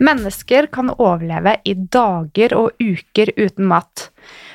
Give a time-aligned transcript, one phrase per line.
[0.00, 4.06] Mennesker kan overleve i dager og uker uten mat,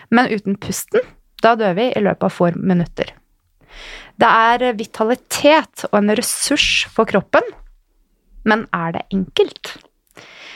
[0.10, 1.06] men uten pusten,
[1.44, 3.12] da dør vi i løpet av få minutter.
[4.18, 7.46] Det er vitalitet og en ressurs for kroppen,
[8.46, 9.76] men er det enkelt?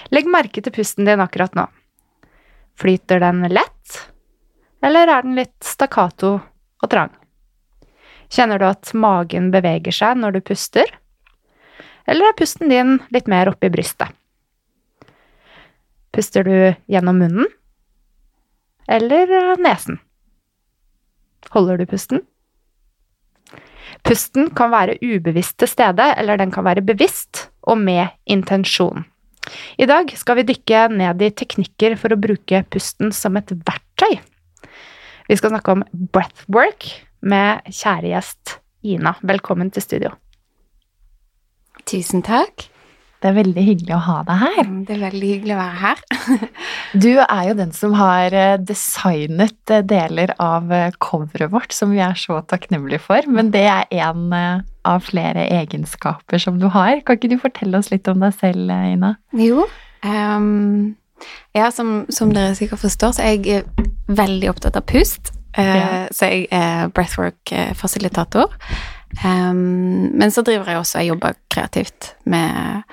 [0.09, 1.67] Legg merke til pusten din akkurat nå.
[2.79, 3.99] Flyter den lett,
[4.81, 7.13] eller er den litt stakkato og trang?
[8.29, 10.89] Kjenner du at magen beveger seg når du puster,
[12.09, 14.18] eller er pusten din litt mer oppi brystet?
[16.15, 16.55] Puster du
[16.89, 17.47] gjennom munnen
[18.89, 19.99] eller nesen?
[21.53, 22.23] Holder du pusten?
[24.05, 29.05] Pusten kan være ubevisst til stede, eller den kan være bevisst og med intensjon.
[29.77, 34.19] I dag skal vi dykke ned i teknikker for å bruke pusten som et verktøy.
[35.29, 36.89] Vi skal snakke om breathwork
[37.21, 39.15] med kjære gjest Ina.
[39.21, 40.13] Velkommen til studio.
[41.89, 42.69] Tusen takk.
[43.19, 44.59] Det er veldig hyggelig å ha deg her.
[44.63, 46.03] Mm, det er veldig hyggelig å være her.
[47.03, 51.91] du er jo den som har eh, designet eh, deler av eh, coveret vårt, som
[51.91, 53.27] vi er så takknemlige for.
[53.27, 54.31] Men det er en
[54.87, 57.01] av flere egenskaper som du har.
[57.03, 59.17] Kan ikke du fortelle oss litt om deg selv, Ina?
[59.35, 59.67] Jo.
[59.99, 60.95] Um,
[61.51, 63.67] ja, som, som, dere sikkert forstår, så er jeg
[64.07, 65.33] veldig opptatt av pust.
[65.59, 68.55] Uh, Så jeg er breathwork-fasilitator.
[69.25, 72.83] Um, men så driver jeg også og jobber kreativt med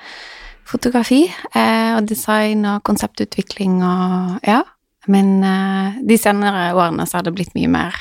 [0.67, 4.63] fotografi eh, og design og konseptutvikling og ja.
[5.07, 7.95] Men eh, de senere årene så har det blitt mye mer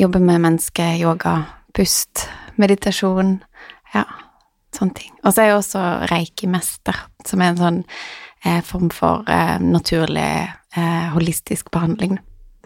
[0.00, 1.42] jobbe med menneske, yoga,
[1.76, 2.26] pust,
[2.60, 3.38] meditasjon,
[3.94, 4.04] ja,
[4.76, 5.12] sånne ting.
[5.24, 5.82] Og så er jeg også
[6.12, 7.82] reikimester, som er en sånn
[8.44, 10.30] eh, form for eh, naturlig,
[10.76, 12.18] eh, holistisk behandling.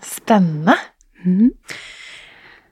[0.03, 0.77] Spennende.
[1.25, 1.51] Mm.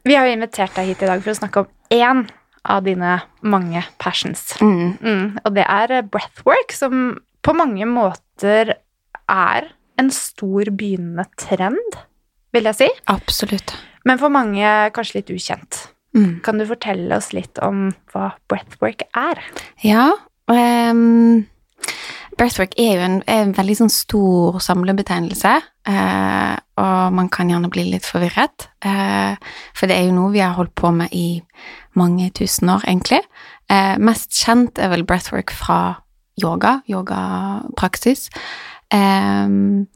[0.08, 2.22] Vi har jo invitert deg hit i dag for å snakke om én
[2.69, 4.55] av dine mange passions.
[4.64, 4.94] Mm.
[5.05, 8.72] Mm, og det er breathwork, som på mange måter
[9.28, 9.69] er
[10.00, 11.99] en stor begynnende trend,
[12.56, 12.88] vil jeg si.
[13.12, 13.75] Absolutt.
[14.08, 14.64] Men for mange
[14.96, 15.82] kanskje litt ukjent.
[16.16, 16.38] Mm.
[16.46, 19.43] Kan du fortelle oss litt om hva breathwork er?
[19.84, 20.11] Ja.
[20.49, 21.44] ehm,
[22.38, 25.55] breathwork er jo en, er en veldig sånn stor samlebetegnelse,
[25.90, 28.69] eh, og man kan gjerne bli litt forvirret.
[28.87, 29.35] Eh,
[29.76, 31.40] for det er jo noe vi har holdt på med i
[31.99, 33.23] mange tusen år, egentlig.
[33.69, 35.99] Eh, mest kjent er vel breathwork fra
[36.40, 38.29] yoga, yogapraksis.
[38.94, 39.87] Ehm,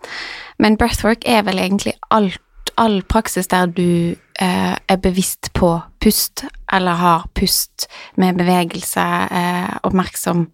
[0.59, 2.41] men breathwork er vel egentlig alt,
[2.77, 7.87] all praksis der du eh, er bevisst på pust, eller har pust
[8.17, 10.49] med bevegelse, eh, oppmerksom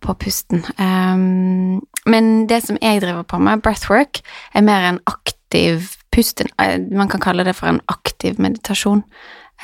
[0.00, 0.64] på pusten.
[0.78, 4.20] Um, men det som jeg driver på med, breathwork,
[4.54, 6.42] er mer en aktiv pust.
[6.58, 9.02] eh, Man kan kalle det for en aktiv meditasjon,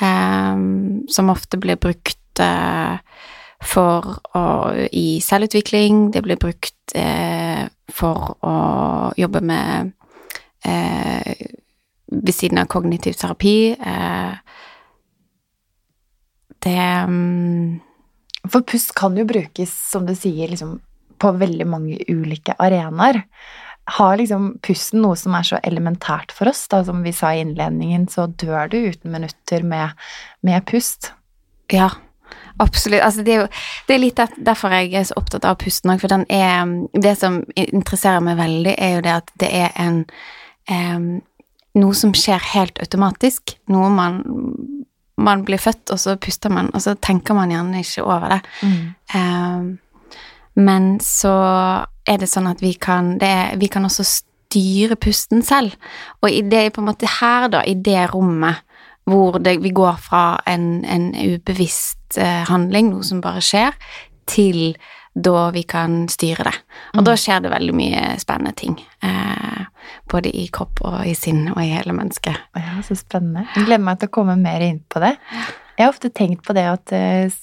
[0.01, 2.97] um, som ofte blir brukt uh,
[3.63, 4.43] for å,
[4.91, 6.11] i selvutvikling.
[6.13, 8.55] Det blir brukt eh, for å
[9.17, 9.93] jobbe med
[10.65, 11.47] eh,
[12.11, 13.75] ved siden av kognitiv terapi.
[16.65, 16.77] Det
[17.09, 17.81] mm,
[18.51, 20.79] For pust kan jo brukes, som du sier, liksom,
[21.21, 23.23] på veldig mange ulike arenaer.
[23.97, 26.65] Har liksom pusten noe som er så elementært for oss?
[26.71, 29.93] Da, som vi sa i innledningen, så dør du uten minutter med,
[30.41, 31.11] med pust.
[31.71, 31.91] Ja,
[32.61, 33.03] absolutt.
[33.05, 33.51] Altså, det er jo
[33.87, 37.43] det er litt derfor jeg er så opptatt av pusten òg, for er Det som
[37.53, 40.03] interesserer meg veldig, er jo det at det er en
[40.69, 41.07] em,
[41.75, 43.57] Noe som skjer helt automatisk.
[43.67, 44.21] Noe man
[45.17, 48.39] Man blir født, og så puster man, og så tenker man gjerne ikke over det.
[49.15, 49.77] Em,
[50.55, 51.35] men så
[52.07, 55.75] er det sånn at vi kan det Vi kan også styre pusten selv.
[56.21, 58.63] Og i det på en måte her, da, i det rommet,
[59.05, 63.75] hvor det, vi går fra en, en ubevisst uh, handling, noe som bare skjer,
[64.25, 64.75] til
[65.15, 66.53] da vi kan styre det.
[66.99, 68.75] Og da skjer det veldig mye spennende ting.
[68.99, 69.61] Eh,
[70.11, 72.49] både i kropp og i sinn og i hele mennesket.
[72.59, 73.45] Ja, så spennende.
[73.55, 75.13] Jeg gleder meg til å komme mer inn på det.
[75.77, 77.37] Jeg har ofte tenkt på det at eh,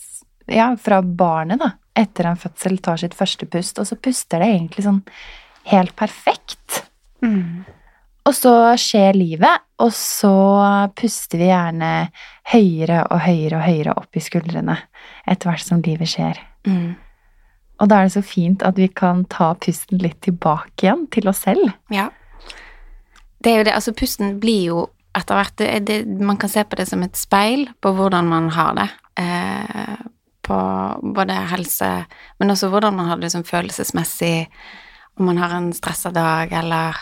[0.53, 4.51] ja, fra barnet da, etter en fødsel tar sitt første pust, og så puster det
[4.53, 5.01] egentlig sånn
[5.73, 6.83] helt perfekt.
[8.23, 10.35] Og så skjer livet, og så
[10.99, 11.93] puster vi gjerne
[12.53, 14.77] høyere og høyere og høyere opp i skuldrene
[15.27, 16.39] etter hvert som livet skjer.
[16.69, 16.95] Mm.
[17.83, 21.29] Og da er det så fint at vi kan ta pusten litt tilbake igjen til
[21.31, 21.73] oss selv.
[21.91, 22.09] Ja.
[23.43, 24.83] Det er jo det, altså pusten blir jo
[25.19, 28.49] etter hvert det, det, Man kan se på det som et speil på hvordan man
[28.55, 28.89] har det.
[29.21, 29.99] Eh,
[30.43, 30.59] på
[31.15, 31.89] både helse,
[32.39, 34.49] men også hvordan man har det liksom følelsesmessig,
[35.19, 36.99] om man har en stressa dag, eller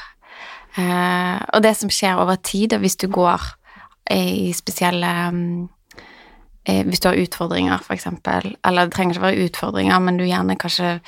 [0.77, 3.41] eh, Og det som skjer over tid, hvis du går
[4.11, 5.69] i spesielle mm,
[6.65, 10.27] eh, Hvis du har utfordringer, for eksempel, eller det trenger ikke være utfordringer, men du
[10.27, 10.99] gjerne kanskje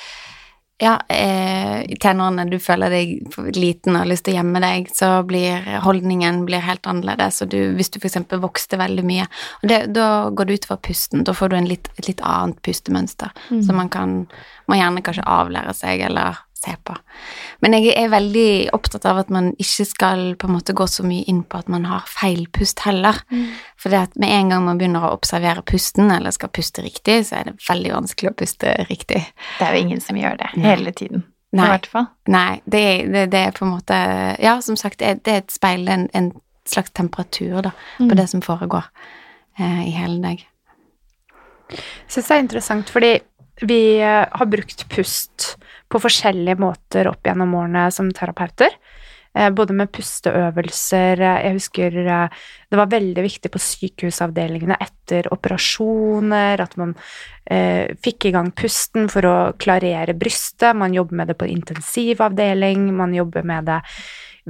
[0.83, 4.89] ja, eh, i tenårene du føler deg liten og har lyst til å gjemme deg,
[4.91, 9.29] så blir holdningen blir helt annerledes, og du, hvis du eksempel vokste veldig mye,
[9.63, 13.31] det, da går det utover pusten, da får du en litt, et litt annet pustemønster,
[13.63, 14.25] så man kan,
[14.67, 16.95] må gjerne kanskje avlære seg, eller se på.
[17.65, 21.03] Men jeg er veldig opptatt av at man ikke skal på en måte gå så
[21.07, 23.19] mye inn på at man har feil pust heller,
[23.81, 27.19] for det at med en gang man begynner å observere pusten, eller skal puste riktig,
[27.29, 29.25] så er det veldig vanskelig å puste riktig.
[29.59, 30.69] Det er jo ingen som gjør det Nei.
[30.71, 31.27] hele tiden.
[31.53, 31.67] Nei.
[31.67, 32.07] I hvert fall.
[32.33, 33.97] Nei, det, det, det er på en måte
[34.41, 36.31] Ja, som sagt, det er, det et speil, en, en
[36.65, 38.17] slags temperatur da, på Mm.
[38.17, 38.87] det som foregår
[39.59, 40.47] eh, i hele deg.
[41.73, 41.83] Jeg
[42.13, 43.13] syns det er interessant, fordi
[43.69, 45.53] vi eh, har brukt pust
[45.93, 48.73] på forskjellige måter opp gjennom årene som terapeuter.
[49.35, 52.41] Eh, Både med pusteøvelser Jeg husker eh,
[52.73, 56.93] det var veldig viktig på sykehusavdelingene etter operasjoner at man
[57.45, 60.77] eh, fikk i gang pusten for å klarere brystet.
[60.77, 63.81] Man jobber med det på intensivavdeling, man jobber med det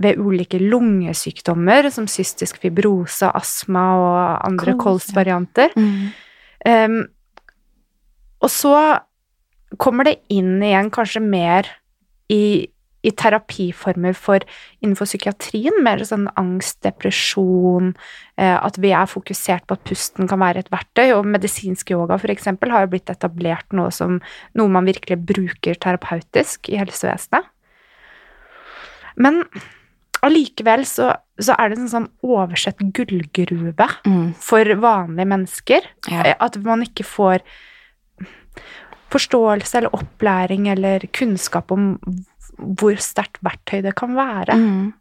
[0.02, 5.74] ved ulike lungesykdommer som cystisk fibrose, astma og andre kolsvarianter.
[6.64, 7.02] Um,
[8.40, 8.72] og så
[9.78, 11.68] kommer det inn igjen kanskje mer
[12.32, 12.68] i,
[13.02, 14.44] i terapiformer for
[14.82, 17.94] innenfor psykiatrien, mer sånn angst, depresjon,
[18.36, 22.18] eh, at vi er fokusert på at pusten kan være et verktøy, og medisinsk yoga
[22.30, 24.20] eksempel har jo blitt etablert noe som
[24.54, 27.48] noe man virkelig bruker terapeutisk i helsevesenet.
[29.16, 29.42] Men
[30.22, 31.10] allikevel så,
[31.42, 34.32] så er det en sånn oversett gullgruve Mm.
[34.38, 35.88] for vanlige mennesker.
[36.08, 36.22] Ja.
[36.22, 37.42] Eh, At man ikke får
[39.12, 41.94] forståelse eller opplæring eller kunnskap om
[42.58, 44.56] hvor sterkt verktøy det kan være.
[44.58, 44.92] Mm.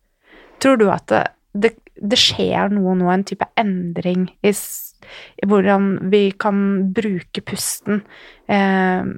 [0.61, 5.91] Tror du at det, det, det skjer noe nå, en type endring i, i hvordan
[6.13, 6.63] vi kan
[6.95, 8.03] bruke pusten
[8.51, 9.11] eh,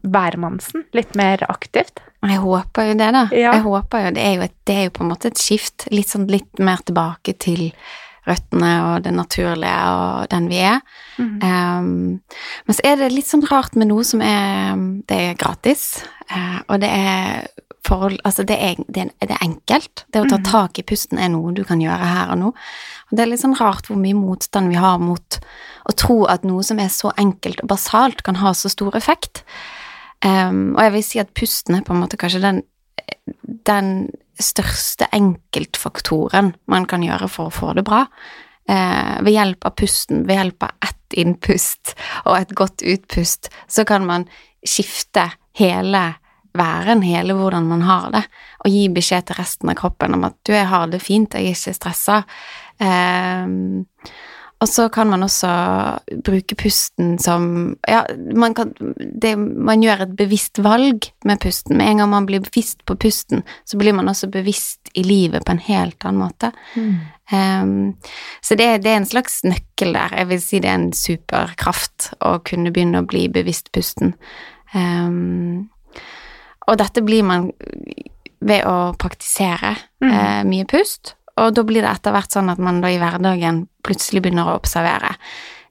[0.00, 2.02] hvermannsen litt mer aktivt?
[2.20, 3.24] Jeg håper jo det, da.
[3.32, 3.54] Ja.
[3.56, 5.86] Jeg håper jo, det, er jo et, det er jo på en måte et skift.
[5.92, 7.70] Litt sånn litt mer tilbake til
[8.28, 10.80] røttene og det naturlige og den vi er.
[11.18, 11.32] Mm.
[11.42, 12.20] Um,
[12.66, 14.76] men så er det litt sånn rart med noe som er
[15.08, 17.48] Det er gratis, uh, og det er
[17.86, 20.04] forhold Altså, det er, det, er, enkelt.
[20.12, 20.44] Det å ta Mhm.
[20.44, 22.46] tak i pusten er noe du kan gjøre her og nå.
[22.48, 25.38] Og det er litt sånn rart hvor mye motstand vi har mot
[25.88, 29.42] å tro at noe som er så enkelt og basalt, kan ha så stor effekt.
[30.22, 32.62] Um, og jeg vil si at pusten er på en måte kanskje den,
[33.64, 34.10] den
[34.44, 38.04] største enkeltfaktoren man kan gjøre for å få det bra.
[38.70, 41.94] Eh, ved hjelp av pusten, ved hjelp av ett innpust
[42.24, 44.28] og et godt utpust, så kan man
[44.66, 46.04] skifte hele
[46.56, 48.22] væren, hele hvordan man har det,
[48.64, 51.50] og gi beskjed til resten av kroppen om at du, jeg har det fint, jeg
[51.50, 52.22] er ikke stressa.
[52.80, 53.86] Um,
[54.60, 55.50] og så kan man også
[56.24, 58.02] bruke pusten som Ja,
[58.36, 61.78] man kan det, Man gjør et bevisst valg med pusten.
[61.78, 65.46] Med en gang man blir bevisst på pusten, så blir man også bevisst i livet
[65.46, 66.52] på en helt annen måte.
[67.32, 67.96] Um,
[68.42, 70.16] så det, det er en slags nøkkel der.
[70.18, 74.12] Jeg vil si det er en superkraft å kunne begynne å bli bevisst pusten.
[74.74, 75.70] Um,
[76.68, 77.48] og dette blir man
[78.40, 80.10] ved å praktisere mm.
[80.10, 83.64] uh, mye pust, og da blir det etter hvert sånn at man da i hverdagen
[83.86, 85.14] plutselig begynner å observere.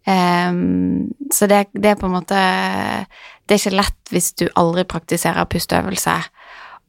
[0.10, 2.38] Um, så det, det er på en måte
[3.46, 6.16] Det er ikke lett hvis du aldri praktiserer pusteøvelse,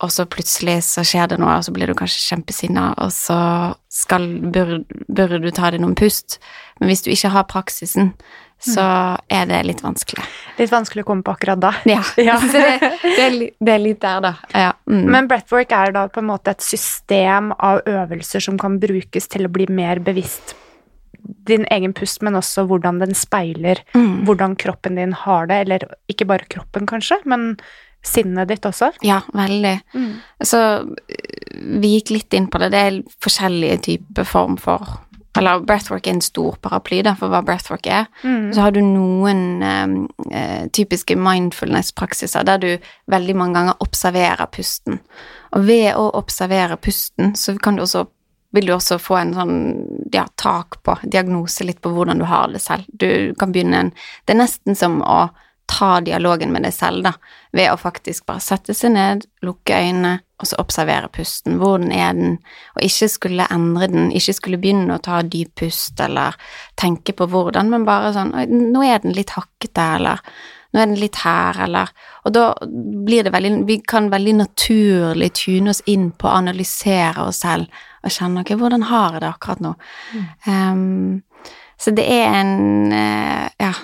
[0.01, 3.41] og så plutselig så skjer det noe, og så blir du kanskje kjempesinna, og så
[3.93, 6.39] skal, bør, bør, du ta deg noen pust.
[6.79, 8.15] Men hvis du ikke har praksisen,
[8.61, 8.85] så
[9.33, 10.25] er det litt vanskelig.
[10.59, 11.73] Litt vanskelig å komme på akkurat da.
[11.89, 12.39] Ja, Ja.
[12.41, 14.35] så det, det, er, det er litt der, da.
[14.53, 14.73] Ja.
[14.91, 15.05] Mm.
[15.15, 19.49] Men breathwork er da på en måte et system av øvelser som kan brukes til
[19.49, 20.57] å bli mer bevisst
[21.21, 24.25] din egen pust, men også hvordan den speiler mm.
[24.29, 27.53] hvordan kroppen din har det, eller ikke bare kroppen kanskje, men
[28.07, 28.93] sinnet ditt også.
[29.05, 29.75] Ja, veldig.
[30.41, 30.61] Så
[31.53, 32.71] vi gikk litt inn på det.
[32.73, 34.97] Det er forskjellige typer form for
[35.39, 38.09] Eller breathwork er en stor paraply da, for hva breathwork er.
[38.25, 38.51] Mm.
[38.55, 39.93] Så har du noen eh,
[40.35, 42.71] eh, typiske mindfulness-praksiser der du
[43.11, 44.99] veldig mange ganger observerer pusten.
[45.55, 48.09] Og ved å observere pusten, så kan du også
[48.51, 49.59] vil du også få en sånn
[50.11, 52.89] ja, tak på, diagnose litt på hvordan du har det selv.
[52.91, 53.93] Du kan begynne en
[54.27, 55.29] Det er nesten som å
[55.71, 57.13] ta dialogen med deg selv, da,
[57.55, 61.59] ved å faktisk bare sette seg ned, lukke øynene, og så observere pusten.
[61.61, 62.39] Hvordan er den?
[62.77, 66.39] Og ikke skulle endre den, ikke skulle begynne å ta dyp pust eller
[66.81, 68.33] tenke på hvordan, men bare sånn
[68.73, 70.25] nå er den litt hakkete, eller
[70.71, 71.93] nå er den litt her, eller
[72.25, 72.45] Og da
[73.07, 77.67] blir det veldig Vi kan veldig naturlig tune oss inn på å analysere oss selv
[78.01, 79.75] og kjenne ok, hvordan har jeg det akkurat nå?
[80.47, 81.21] Um,
[81.81, 83.75] så det er en eh, Ja,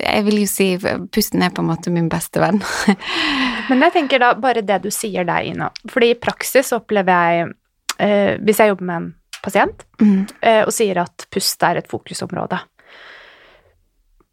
[0.00, 0.66] jeg vil jo si
[1.12, 2.58] pusten er på en måte min beste venn.
[3.70, 5.70] Men jeg tenker da bare det du sier der, Ina.
[5.90, 7.52] Fordi i praksis opplever jeg,
[7.98, 9.08] eh, hvis jeg jobber med en
[9.44, 10.26] pasient Mm.
[10.42, 12.58] eh, og sier at pust er et fokusområde,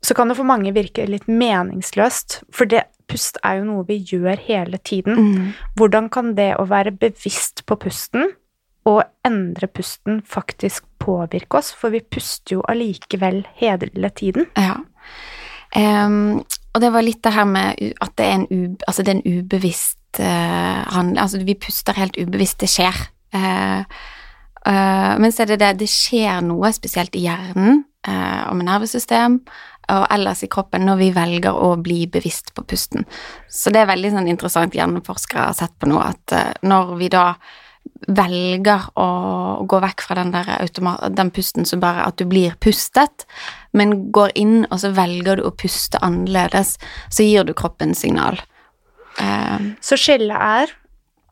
[0.03, 3.97] så kan det for mange virke litt meningsløst, for det, pust er jo noe vi
[4.03, 5.15] gjør hele tiden.
[5.15, 5.47] Mm.
[5.79, 8.33] Hvordan kan det å være bevisst på pusten
[8.87, 11.71] og endre pusten faktisk påvirke oss?
[11.75, 14.47] For vi puster jo allikevel hele tiden.
[14.59, 14.77] Ja.
[15.75, 16.37] Em,
[16.73, 19.19] og det var litt det her med at det er en, u, altså det er
[19.19, 22.99] en ubevisst uh, handling Altså, vi puster helt ubevisst, det skjer.
[23.35, 23.83] Uh,
[24.67, 28.67] uh, men så er det det, det skjer noe spesielt i hjernen eh, og med
[28.69, 29.41] nervesystem
[29.87, 33.05] og ellers i kroppen når vi velger å bli bevisst på pusten.
[33.47, 37.11] Så det er veldig sånn interessant hjerneforskere har sett på nå, at eh, når vi
[37.13, 37.29] da
[38.07, 39.07] velger å
[39.67, 40.33] gå vekk fra den,
[41.15, 43.25] den pusten som bare at du blir pustet,
[43.73, 46.77] men går inn og så velger du å puste annerledes,
[47.09, 48.39] så gir du kroppen signal.
[49.19, 50.73] Eh, Så skillet er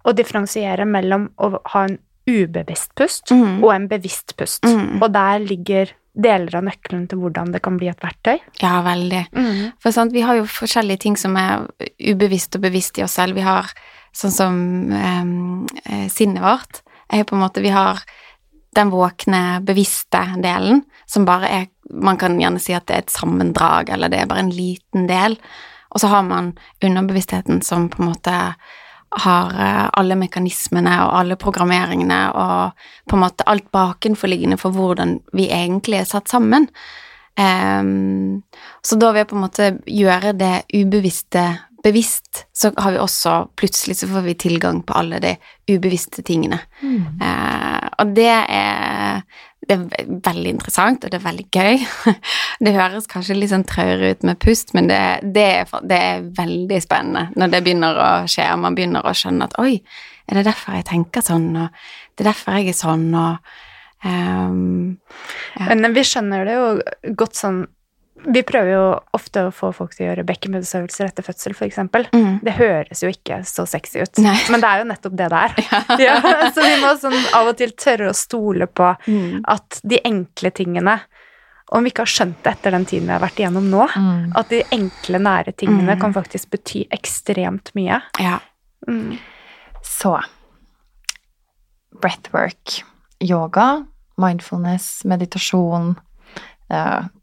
[0.05, 3.63] å differensiere mellom å ha en ubevisst pust Mm.
[3.63, 4.63] og en bevisst pust.
[4.65, 5.01] Mm.
[5.01, 8.39] Og der ligger deler av nøkkelen til hvordan det kan bli et verktøy.
[8.62, 9.25] ja, veldig.
[9.79, 11.67] For sant, vi har jo forskjellige ting som er
[12.00, 13.36] ubevisst og bevisst i oss selv.
[13.36, 13.65] Vi har
[14.15, 14.60] sånn som
[14.95, 16.81] eh, sinnet vårt.
[17.13, 18.01] Er på en måte Vi har
[18.75, 23.13] den våkne, bevisste delen, som bare er Man kan gjerne si at det er et
[23.13, 25.38] sammendrag, eller det er bare en liten del.
[25.93, 28.34] Og så har man underbevisstheten som på en måte
[29.15, 35.19] har eh, alle mekanismene og alle programmeringene og på en måte alt bakenforliggende for hvordan
[35.38, 36.67] vi egentlig er satt sammen.
[37.36, 38.43] Um,
[38.79, 41.43] så da vil jeg på en måte gjøre det ubevisste
[41.85, 45.35] bevisst, så har vi også plutselig så får vi tilgang på alle de
[45.69, 46.59] ubevisste tingene.
[46.81, 49.21] Eh, og det er
[49.65, 51.85] det er veldig interessant, og det er veldig gøy.
[52.65, 54.99] Det høres kanskje litt sånn traurig ut med pust, men det,
[55.35, 59.13] det, er, det, er, veldig spennende når det begynner å skje, og man begynner å
[59.17, 59.73] skjønne at oi,
[60.29, 61.73] er det derfor jeg tenker sånn, og
[62.15, 64.95] det er derfor jeg er sånn, og um,
[65.57, 65.67] ja.
[65.73, 66.69] Men vi skjønner det jo
[67.25, 67.59] godt sånn
[68.24, 68.84] vi prøver jo
[69.15, 71.81] ofte å få folk til å gjøre bekkenbunnsøvelser etter fødsel, f.eks.
[72.15, 72.39] Mm.
[72.45, 74.38] Det høres jo ikke så sexy ut, Nei.
[74.53, 75.57] men det er jo nettopp det det er.
[76.05, 76.15] Ja.
[76.22, 79.43] ja, så vi må sånn av og til tørre å stole på mm.
[79.51, 80.95] at de enkle tingene
[81.75, 84.36] om vi ikke har skjønt det etter den tiden vi har vært igjennom nå, mm.
[84.38, 86.01] at de enkle, nære tingene mm.
[86.01, 88.00] kan faktisk bety ekstremt mye.
[88.22, 88.38] Ja.
[88.88, 89.17] Mm.
[89.86, 90.13] Så
[92.01, 92.79] breathwork,
[93.24, 93.86] yoga,
[94.22, 95.95] mindfulness, meditasjon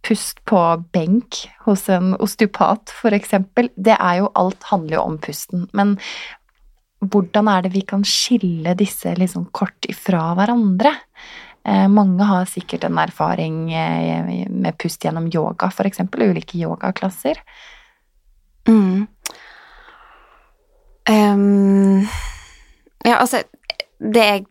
[0.06, 0.58] pust på
[0.94, 3.32] benk hos en osteopat, f.eks.
[3.74, 5.64] Det er jo Alt handler jo om pusten.
[5.74, 5.96] Men
[7.02, 10.94] hvordan er det vi kan skille disse liksom kort ifra hverandre?
[11.62, 16.02] Uh, mange har sikkert en erfaring uh, med pust gjennom yoga, f.eks.
[16.18, 17.42] Ulike yogaklasser.
[18.68, 19.06] Mm.
[21.10, 22.06] Um,
[23.02, 23.42] ja, altså
[23.98, 24.44] Det jeg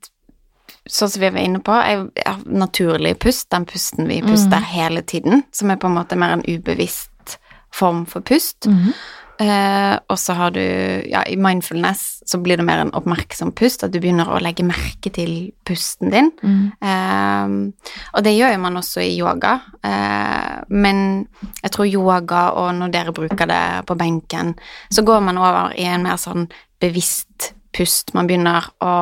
[0.89, 4.69] sånn som vi var inne på, er naturlig pust, den pusten vi puster mm.
[4.73, 7.38] hele tiden, som er på en måte mer en ubevisst
[7.73, 8.67] form for pust.
[8.67, 8.93] Mm.
[9.41, 10.61] Eh, og så har du
[11.09, 14.65] Ja, i mindfulness så blir det mer en oppmerksom pust, at du begynner å legge
[14.65, 16.29] merke til pusten din.
[16.43, 16.67] Mm.
[16.89, 21.25] Eh, og det gjør jo man også i yoga, eh, men
[21.63, 24.53] jeg tror yoga, og når dere bruker det på benken,
[24.91, 26.47] så går man over i en mer sånn
[26.81, 28.13] bevisst pust.
[28.13, 28.93] Man begynner å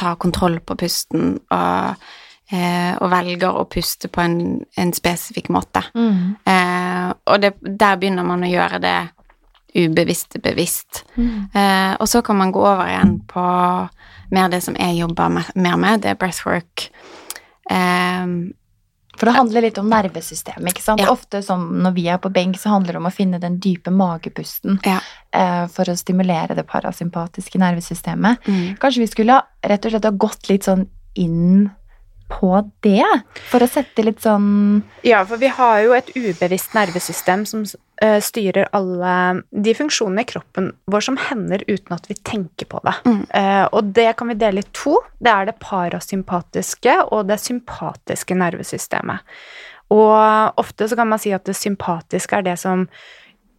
[0.00, 2.04] tar kontroll på pusten og,
[2.50, 4.36] eh, og velger å puste på en,
[4.80, 5.84] en spesifikk måte.
[5.94, 6.36] Mm.
[6.44, 8.98] Eh, og det, der begynner man å gjøre det
[9.76, 11.04] ubevisste bevisst.
[11.14, 11.50] Mm.
[11.54, 13.44] Eh, og så kan man gå over igjen på
[14.30, 16.88] mer det som jeg jobber mer med, det er breathwork.
[17.70, 18.26] Eh,
[19.20, 20.72] for det handler litt om nervesystemet.
[20.72, 21.02] ikke sant?
[21.04, 21.12] Ja.
[21.12, 23.92] Ofte som når vi er på benk, så handler det om å finne den dype
[23.92, 24.96] magepusten ja.
[25.36, 28.48] eh, for å stimulere det parasympatiske nervesystemet.
[28.48, 28.78] Mm.
[28.80, 30.86] Kanskje vi skulle rett og slett ha gått litt sånn
[31.20, 31.68] inn
[32.30, 32.52] på
[32.84, 33.06] det?
[33.50, 38.18] For å sette litt sånn Ja, for vi har jo et ubevisst nervesystem som uh,
[38.22, 39.14] styrer alle
[39.50, 42.94] de funksjonene i kroppen vår som hender uten at vi tenker på det.
[43.06, 43.22] Mm.
[43.34, 44.96] Uh, og det kan vi dele i to.
[45.18, 49.26] Det er det parasympatiske og det sympatiske nervesystemet.
[49.90, 52.86] Og ofte så kan man si at det sympatiske er det som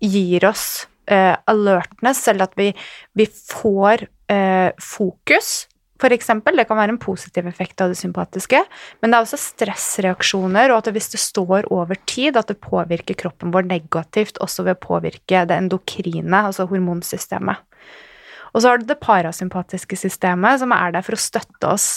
[0.01, 2.71] gir oss uh, alertness, eller at vi,
[3.19, 4.07] vi får
[4.79, 5.47] fokus
[6.01, 8.63] for eksempel, det kan være en positiv effekt av det sympatiske,
[9.01, 13.19] men det er også stressreaksjoner, og at hvis det står over tid, at det påvirker
[13.19, 17.61] kroppen vår negativt også ved å påvirke det endokrine, altså hormonsystemet.
[18.51, 21.89] Og så har du det parasympatiske systemet, som er der for å støtte oss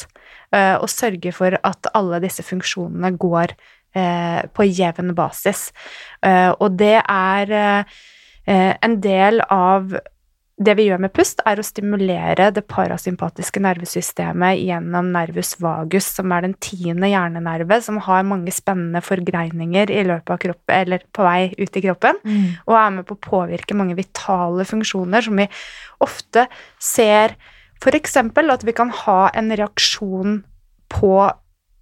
[0.55, 5.71] uh, og sørge for at alle disse funksjonene går uh, på jevn basis.
[6.23, 7.57] Uh, og det er
[8.45, 9.95] en del av
[10.55, 16.31] det vi gjør med pust, er å stimulere det parasympatiske nervesystemet gjennom nervus vagus, som
[16.35, 21.27] er den tiende hjernenerve, som har mange spennende forgreininger i løpet av kroppen, eller på
[21.27, 22.47] vei ut i kroppen, mm.
[22.69, 25.49] og er med på å påvirke mange vitale funksjoner som vi
[26.07, 26.47] ofte
[26.79, 27.35] ser
[27.83, 28.17] f.eks.
[28.17, 30.39] at vi kan ha en reaksjon
[30.95, 31.15] på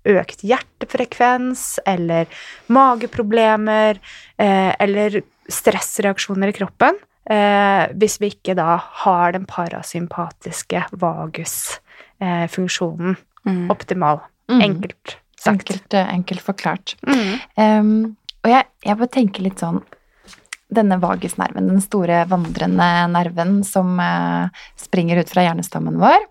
[0.08, 2.26] økt hjertefrekvens eller
[2.72, 4.00] mageproblemer
[4.40, 5.20] eh, eller
[5.52, 13.70] stressreaksjoner i kroppen hvis vi ikke da har den parasympatiske vagusfunksjonen eh, mm.
[13.70, 14.26] optimal.
[14.50, 14.60] Mm.
[14.66, 15.70] Enkelt sagt.
[15.70, 16.96] Enkelt, eh, enkelt forklart.
[17.06, 17.38] Mm.
[17.56, 19.82] Um, og jeg, jeg bare tenker litt sånn
[20.72, 24.48] denne vagusnerven, den store vandrende nerven som uh,
[24.80, 26.22] springer ut fra hjernestammen vår,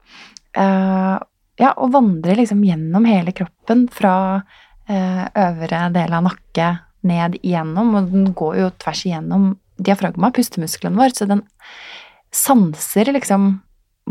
[0.57, 1.19] uh,
[1.61, 6.71] ja, og vandrer liksom gjennom hele kroppen fra uh, øvre del av nakke
[7.05, 9.51] ned igjennom, og den går jo tvers igjennom
[9.83, 11.43] diafragma, pustemuskelen vår, så den
[12.31, 13.59] sanser liksom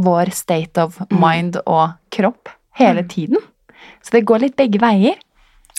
[0.01, 1.17] vår state of mm.
[1.21, 3.09] mind og kropp hele mm.
[3.09, 3.43] tiden.
[4.05, 5.19] Så det går litt begge veier.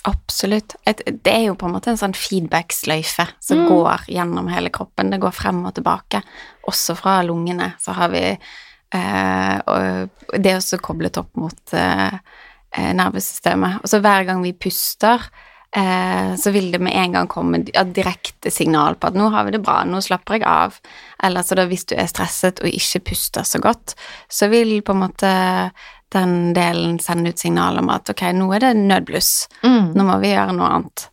[0.08, 0.74] Absolutt.
[0.88, 3.68] Et, det er jo på en måte en sånn feedback-sløyfe som mm.
[3.70, 5.12] går gjennom hele kroppen.
[5.12, 6.22] Det går frem og tilbake.
[6.70, 10.02] Også fra lungene så har vi eh,
[10.34, 12.18] det er også koblet opp mot eh,
[12.72, 13.82] eh nervesystemet.
[13.82, 15.22] Og så hver gang vi puster,
[15.76, 19.44] eh, så vil det med en gang komme ja, direkte signal på at 'nå har
[19.44, 20.80] vi det bra, nå slapper jeg av'.
[21.22, 23.94] Eller så da hvis du er stresset og ikke puster så godt,
[24.28, 25.32] så vil på en måte
[26.12, 29.94] den delen sende ut signal om at 'ok, nå er det nødbluss, mm.
[29.94, 31.08] nå må vi gjøre noe annet'.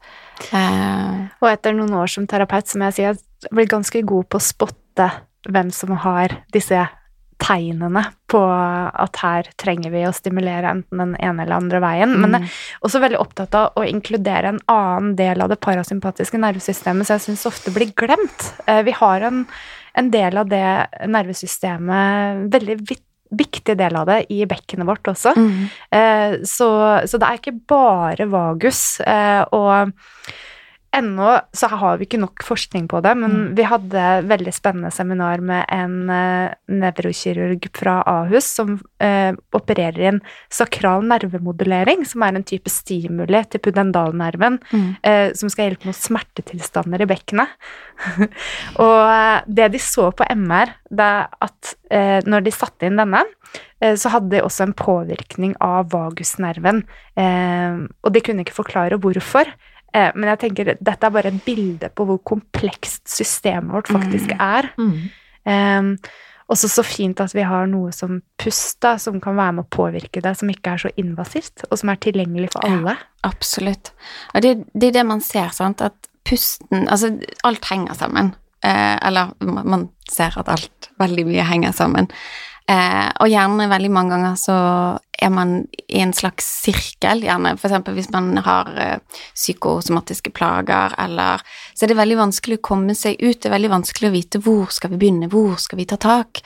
[0.53, 1.27] Eh.
[1.41, 4.43] Og etter noen år som terapeut, som jeg sier, jeg blir ganske god på å
[4.43, 5.11] spotte
[5.47, 6.87] hvem som har disse
[7.39, 12.15] tegnene på at her trenger vi å stimulere enten den ene eller andre veien.
[12.19, 16.41] Men jeg er også veldig opptatt av å inkludere en annen del av det parasympatiske
[16.41, 18.51] nervesystemet, så jeg syns ofte blir glemt.
[18.67, 19.45] Eh, Vi har en,
[19.93, 20.65] en del av det
[21.07, 25.35] nervesystemet, veldig vidt viktig del av det, i bekkenet vårt også.
[25.37, 25.65] Mm.
[25.93, 26.69] Eh, så,
[27.05, 28.99] så det er ikke bare vagus.
[29.05, 29.93] Eh, og
[30.95, 33.55] ennå så har vi ikke nok forskning på det, men Mm.
[33.55, 40.07] vi hadde veldig spennende seminar med en uh, nevrokirurg fra Ahus som uh, opererer i
[40.09, 44.95] en sakral nervemodulering, som er en type stimuli til pudendalnerven, Mm.
[45.05, 47.47] uh, som skal hjelpe mot smertetilstander i bekkenet.
[48.79, 51.75] og det de så på MR, det er at
[52.29, 53.23] når de satte inn denne,
[53.97, 56.83] så hadde de også en påvirkning av vagusnerven.
[57.17, 59.49] Eh, og de kunne ikke forklare hvorfor.
[59.93, 64.33] Eh, men jeg tenker dette er bare et bilde på hvor komplekst systemet vårt faktisk
[64.39, 64.69] er.
[64.77, 64.97] Mm.
[65.49, 66.09] Eh,
[66.49, 69.69] også så fint at vi har noe som pust, da, som kan være med å
[69.75, 72.73] påvirke det, som ikke er så invasivt, og som er tilgjengelig for Ja.
[72.77, 72.95] alle.
[73.23, 73.91] Absolutt.
[74.33, 75.93] Og det, det er det man ser, sant, at
[76.25, 77.11] pusten Altså,
[77.43, 78.33] alt henger sammen.
[78.65, 82.09] Eh, eller man man ser at alt, veldig mye henger sammen.
[82.69, 84.57] Eh, og gjerne veldig mange ganger så
[85.21, 85.53] er man
[85.87, 91.91] i en slags sirkel, gjerne eksempel hvis man har eh, psykosomatiske plager, eller Så er
[91.91, 94.93] det veldig vanskelig å komme seg ut, det er veldig vanskelig å vite hvor skal
[94.93, 96.41] vi begynne, hvor skal vi ta tak.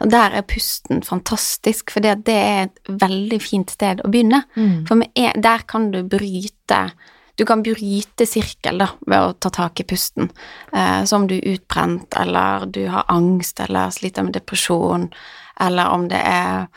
[0.00, 4.44] Og der er pusten fantastisk, for det er et veldig fint sted å begynne.
[4.56, 4.84] Mm.
[4.88, 6.84] For en, der kan du bryte
[7.38, 10.28] Du kan bryte sirkel da, ved å ta tak i pusten.
[10.72, 15.08] Eh, så om du er utbrent, eller du har angst, eller sliter med depresjon,
[15.60, 16.68] eller om det er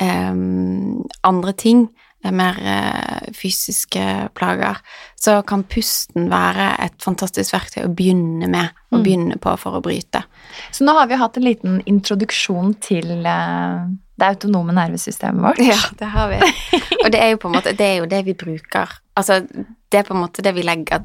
[0.00, 1.88] andre ting,
[2.24, 4.76] eh, mer eh, fysiske plager,
[5.20, 9.02] så kan pusten være et fantastisk verktøy å begynne med, å Mm.
[9.04, 10.22] begynne på for å bryte.
[10.72, 13.86] Så nå har vi hatt en liten introduksjon til eh,
[14.18, 15.58] det autonome nervesystemet vårt.
[15.62, 16.40] Ja, det har vi.
[17.04, 18.88] Og det er jo på en måte, det er jo det vi bruker.
[19.16, 19.40] Altså,
[19.90, 21.04] det er på en måte det vi legger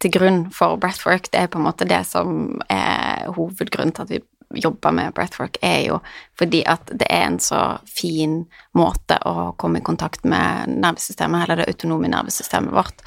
[0.00, 1.30] til grunn for breathwork.
[1.30, 4.20] Det er på en måte det som er hovedgrunnen til at vi
[4.54, 5.98] jobber med breathwork, er jo
[6.38, 11.62] fordi at det er en så fin måte å komme i kontakt med nervesystemet, eller
[11.62, 13.02] det autonome nervesystemet vårt,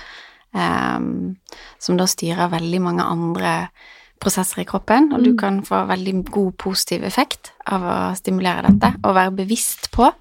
[0.54, 1.36] um,
[1.80, 3.56] som da styrer veldig mange andre
[4.22, 5.38] prosesser i kroppen, og du Mm.
[5.38, 10.14] kan få veldig god positiv effekt av å stimulere dette, og være bevisst på.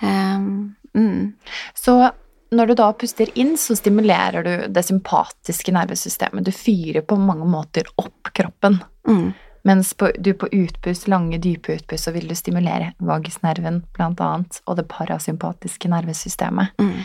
[0.00, 1.34] Um, mm.
[1.74, 2.12] Så
[2.50, 6.44] når du da puster inn, så stimulerer du det sympatiske nervesystemet.
[6.44, 8.78] Du fyrer på mange måter opp kroppen.
[9.08, 9.34] Mm.
[9.68, 14.62] Mens på, du på utpust, lange, dype utpust, så vil du stimulere vagusnerven blant annet,
[14.64, 16.78] og det parasympatiske nervesystemet.
[16.80, 17.02] Mm.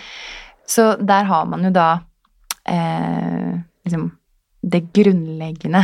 [0.67, 1.88] Så der har man jo da
[2.63, 4.13] eh, liksom
[4.63, 5.84] det grunnleggende.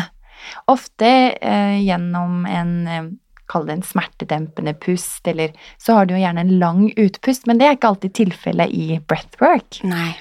[0.71, 3.09] Ofte eh, gjennom en eh,
[3.49, 7.57] Kall det en smertedempende pust, eller så har du jo gjerne en lang utpust, men
[7.57, 9.79] det er ikke alltid tilfellet i breathwork.
[9.89, 10.11] Nei.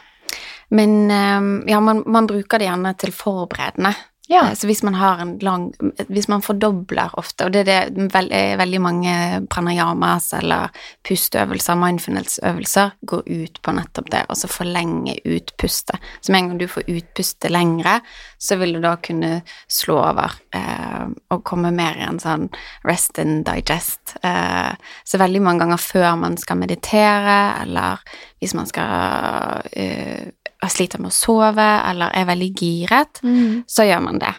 [0.72, 3.92] Men ehm, ja, man, man bruker det gjerne til forberedende.
[4.28, 4.48] Ja.
[4.48, 5.72] Eh, Så hvis man har en lang
[6.08, 9.12] Hvis man fordobler ofte, og det er det veld, er veldig mange
[9.50, 10.68] pranayamas eller
[11.08, 15.96] pusteøvelser, mindfulness-øvelser, går ut på nettopp det, og så forlenge utpustet.
[16.20, 18.00] Så med en gang du får utpuste lengre,
[18.38, 22.48] så vil du da kunne slå over eh, og komme mer i en sånn
[22.84, 24.16] rest and digest.
[24.22, 24.72] Eh,
[25.04, 28.04] så veldig mange ganger før man skal meditere, eller
[28.40, 30.30] hvis man skal eh,
[30.66, 33.62] sliter med å sove eller er veldig giret, Mm.
[33.66, 34.34] så gjør man det.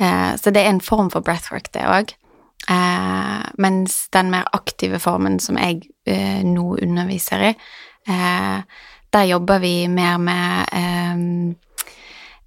[0.00, 2.14] Eh, så det er en form for breathwork, det òg.
[2.68, 7.54] Eh, mens den mer aktive formen som jeg eh, nå underviser i,
[8.08, 8.62] eh,
[9.12, 11.54] der jobber vi mer med eh,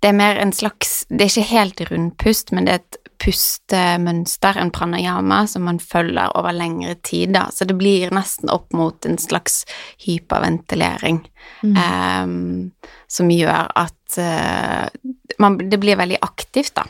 [0.02, 4.58] Det er mer en slags Det er ikke helt rundpust, men det er et pustemønster,
[4.60, 7.46] en pranayama, som man følger over lengre tid, da.
[7.52, 9.64] Så det blir nesten opp mot en slags
[10.06, 11.24] hyperventilering
[11.64, 11.76] Mm.
[11.76, 12.72] um,
[13.08, 14.88] som gjør at uh,
[15.40, 16.86] man, det blir veldig aktivt, da.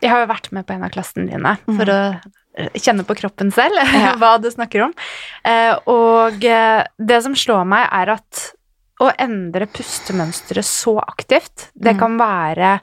[0.00, 1.92] Jeg har jo vært med på en av klassene dine for Mhm.
[1.92, 4.14] å eh, kjenne på kroppen selv Ja.
[4.20, 4.92] hva du snakker om.
[5.44, 8.42] Uh, og det som slår meg, er at
[9.00, 12.00] å endre pustemønsteret så aktivt, det mm.
[12.00, 12.80] kan være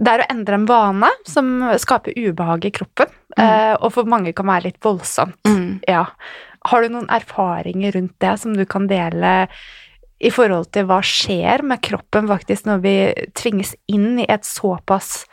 [0.00, 3.44] det er å endre en vane som skaper ubehag i kroppen, Mhm.
[3.44, 5.34] eh, og for mange kan være litt voldsomt.
[5.46, 5.80] Mm.
[5.88, 6.06] Ja.
[6.66, 9.48] Har du noen erfaringer rundt det som du kan dele
[10.20, 12.94] i forhold til hva skjer med kroppen faktisk når vi
[13.34, 15.26] tvinges inn i et såpass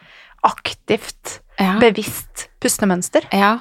[0.44, 1.78] aktivt, Ja.
[1.80, 3.24] bevisst pustemønster?
[3.32, 3.60] ja.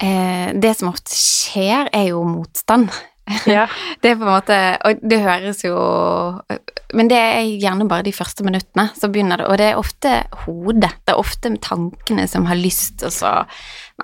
[0.00, 2.90] Eh, det som ofte skjer, er jo motstand.
[3.48, 3.66] Ja.
[4.04, 5.72] Det er på en måte Og det høres jo
[6.92, 9.46] Men det er gjerne bare de første minuttene, så begynner det.
[9.48, 10.10] Og det er ofte
[10.44, 10.90] hodet.
[11.06, 13.32] Det er ofte tankene som har lyst, og så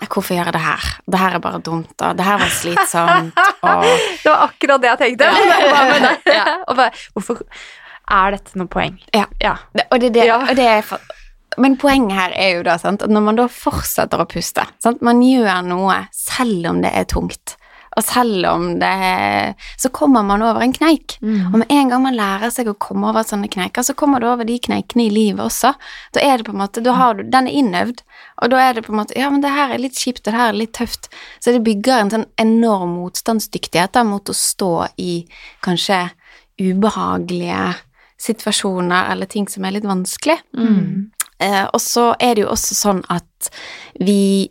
[0.01, 0.89] Nei, hvorfor gjøre det her?
[1.11, 4.91] Det her er bare dumt, og det her var slitsomt, og Det var akkurat det
[4.93, 5.31] jeg tenkte.
[5.51, 6.11] Ja.
[6.41, 6.45] Ja.
[6.71, 7.41] Og bare, hvorfor
[8.11, 8.97] er dette noe poeng?
[9.15, 9.25] Ja.
[9.43, 9.57] Ja.
[9.91, 11.03] Og det, det, og det er fa-
[11.61, 15.03] Men poenget her er jo da sant, at når man da fortsetter å puste sant,
[15.03, 17.57] Man gjør noe selv om det er tungt.
[17.99, 21.17] Og selv om det Så kommer man over en kneik.
[21.53, 24.29] Og med en gang man lærer seg å komme over sånne kneiker, så kommer du
[24.31, 25.75] over de kneikene i livet også.
[26.15, 28.03] Da er det på en måte, da har du, Den er innøvd,
[28.43, 30.33] og da er det på en måte Ja, men det her er litt kjipt, og
[30.33, 31.11] det her er litt tøft.
[31.41, 35.27] Så det bygger en sånn enorm motstandsdyktighet da, mot å stå i
[35.65, 36.11] kanskje
[36.61, 37.75] ubehagelige
[38.21, 40.39] situasjoner eller ting som er litt vanskelig.
[40.57, 41.11] Mm.
[41.41, 43.51] Eh, og så er det jo også sånn at
[44.01, 44.51] vi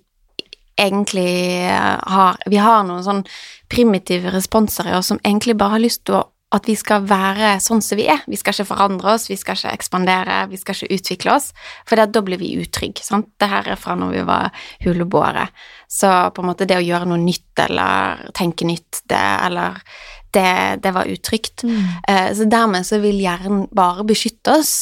[0.79, 3.23] egentlig har Vi har noen sånn
[3.69, 7.51] primitive responser i oss som egentlig bare har lyst til å at vi skal være
[7.61, 8.23] sånn som vi er.
[8.25, 11.51] Vi skal ikke forandre oss, vi skal ikke ekspandere, vi skal ikke utvikle oss,
[11.85, 13.05] for da blir vi utrygge.
[13.05, 13.29] sant?
[13.37, 15.45] Det her er fra når vi var huleboere.
[15.85, 19.77] Så på en måte det å gjøre noe nytt eller tenke nytt, det, eller
[20.35, 21.63] det, det var utrygt.
[22.07, 24.73] Eh, Så dermed så vil hjernen bare beskytte oss,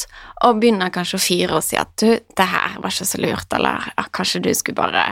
[0.44, 3.52] og begynner kanskje å fyre og si at du, det her var ikke så lurt,
[3.56, 5.04] eller ja, kanskje du skulle bare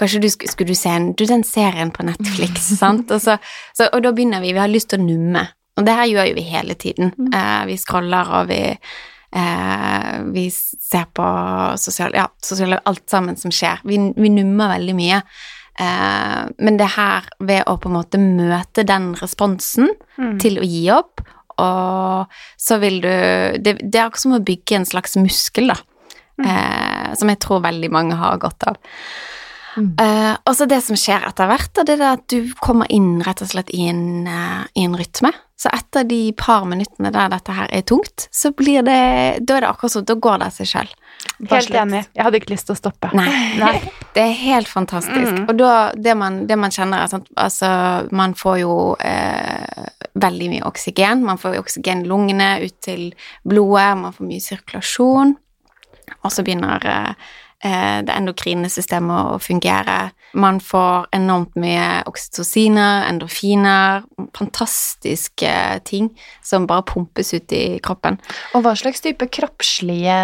[0.00, 3.10] Kanskje du skulle, skulle du se en, du, den serien på Netflix, sant?
[3.10, 3.36] Og, så,
[3.76, 5.46] så, og da begynner vi, vi har lyst til å numme.
[5.78, 7.12] Og det her gjør jo vi hele tiden.
[7.32, 11.26] Eh, vi scroller, og vi eh, vi ser på
[11.78, 13.82] sosiale, ja, sosiale Alt sammen som skjer.
[13.86, 15.22] Vi, vi nummer veldig mye.
[15.80, 19.88] Eh, men det her ved å på en måte møte den responsen
[20.20, 20.38] Mm.
[20.42, 21.22] til å gi opp,
[21.58, 22.26] og
[22.60, 25.78] så vil du Det, det er akkurat som å bygge en slags muskel, da.
[26.40, 28.76] Eh, som jeg tror veldig mange har godt av.
[29.80, 29.92] Mm.
[30.00, 33.18] Eh, og så det som skjer etter hvert, da, det er at du kommer inn
[33.26, 35.32] rett og slett i en, uh, i en rytme.
[35.60, 39.00] Så etter de par minuttene der dette her er tungt, så blir det
[39.44, 40.92] Da er det akkurat sånn, da går det av seg sjøl.
[41.50, 42.00] Helt enig.
[42.16, 43.10] Jeg hadde ikke lyst til å stoppe.
[43.16, 43.28] Nei.
[43.60, 43.74] Nei.
[44.14, 45.36] Det er helt fantastisk.
[45.36, 45.44] Mm.
[45.46, 47.68] Og da, det man, det man kjenner, er sånn altså
[48.16, 48.72] Man får jo
[49.06, 49.84] eh,
[50.18, 51.22] veldig mye oksygen.
[51.28, 53.04] Man får oksygen i lungene ut til
[53.46, 55.36] blodet, man får mye sirkulasjon.
[56.18, 57.30] Og så begynner eh,
[57.62, 60.10] det endokrine systemet å fungere.
[60.34, 64.04] Man får enormt mye oksytociner, endorfiner,
[64.36, 65.52] fantastiske
[65.84, 66.08] ting
[66.42, 68.16] som bare pumpes ut i kroppen.
[68.54, 70.14] Og hva slags type kroppslige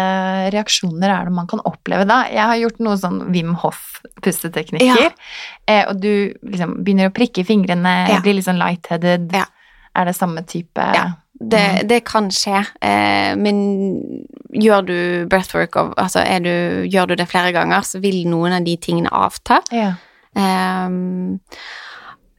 [0.55, 2.23] reaksjoner er det man kan oppleve da?
[2.31, 5.09] Jeg har gjort noe sånn Wim Hof-pusteteknikker, Ja.
[5.67, 8.19] eh, og du liksom begynner å prikke i fingrene, Ja.
[8.21, 9.31] blir litt sånn lightheaded.
[9.33, 9.45] Ja.
[9.95, 11.13] Er det samme type Ja.
[11.39, 14.97] Det, det kan skje, eh, men gjør du
[15.29, 19.11] breathwork, og, altså du, gjør du det flere ganger, så vil noen av de tingene
[19.13, 19.59] avta.
[19.75, 19.93] Ja.
[20.37, 21.49] Um,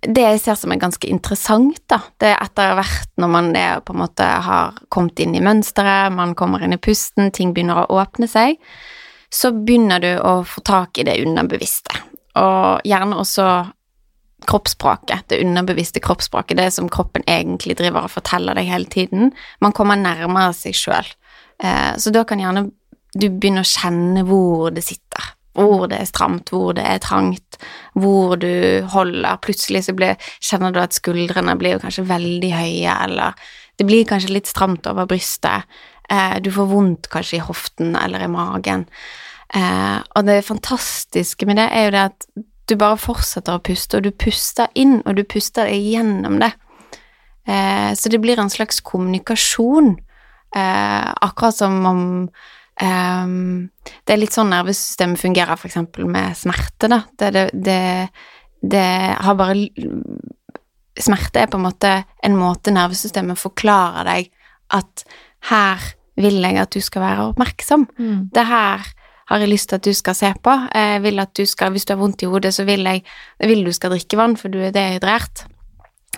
[0.06, 3.80] det jeg ser som er ganske interessant, da, det er etter hvert når man er,
[3.82, 7.82] på en måte har kommet inn i mønsteret, man kommer inn i pusten, ting begynner
[7.82, 8.60] å åpne seg,
[9.34, 11.98] så begynner du å få tak i det underbevisste.
[12.38, 13.48] Og gjerne også
[14.48, 19.32] kroppsspråket, det underbevisste kroppsspråket, det som kroppen egentlig driver og forteller deg hele tiden.
[19.60, 21.10] Man kommer nærmere seg sjøl.
[21.62, 22.68] Eh, så da kan gjerne
[23.18, 25.34] du begynne å kjenne hvor det sitter.
[25.58, 27.58] Hvor det er stramt, hvor det er trangt,
[27.98, 29.40] hvor du holder.
[29.42, 34.34] Plutselig så blir, kjenner du at skuldrene blir kanskje veldig høye, eller det blir kanskje
[34.36, 35.66] litt stramt over brystet.
[36.10, 38.86] Eh, du får vondt kanskje i hoften eller i magen.
[39.54, 42.28] Eh, og det fantastiske med det er jo det at
[42.68, 46.52] du bare fortsetter å puste, og du puster inn, og du puster deg gjennom det.
[47.96, 49.94] Så det blir en slags kommunikasjon,
[50.56, 52.02] eh, akkurat som om
[52.80, 53.26] eh,
[54.04, 57.02] Det er litt sånn nervesystemet fungerer, eksempel med smerte, da.
[57.18, 57.80] Det, det, det,
[58.60, 59.68] det har bare
[60.98, 61.90] Smerte er på en måte
[62.26, 64.32] en måte nervesystemet forklarer deg
[64.74, 65.04] at
[65.46, 65.84] her
[66.18, 67.84] vil jeg at du skal være oppmerksom.
[67.94, 68.24] Mm.
[68.34, 68.88] Det her
[69.28, 70.54] har jeg lyst til at du skal se på.
[70.72, 73.04] Jeg vil at du skal, hvis du har vondt i hodet, så vil jeg
[73.44, 75.44] vil du skal drikke vann, for du er dehydrert.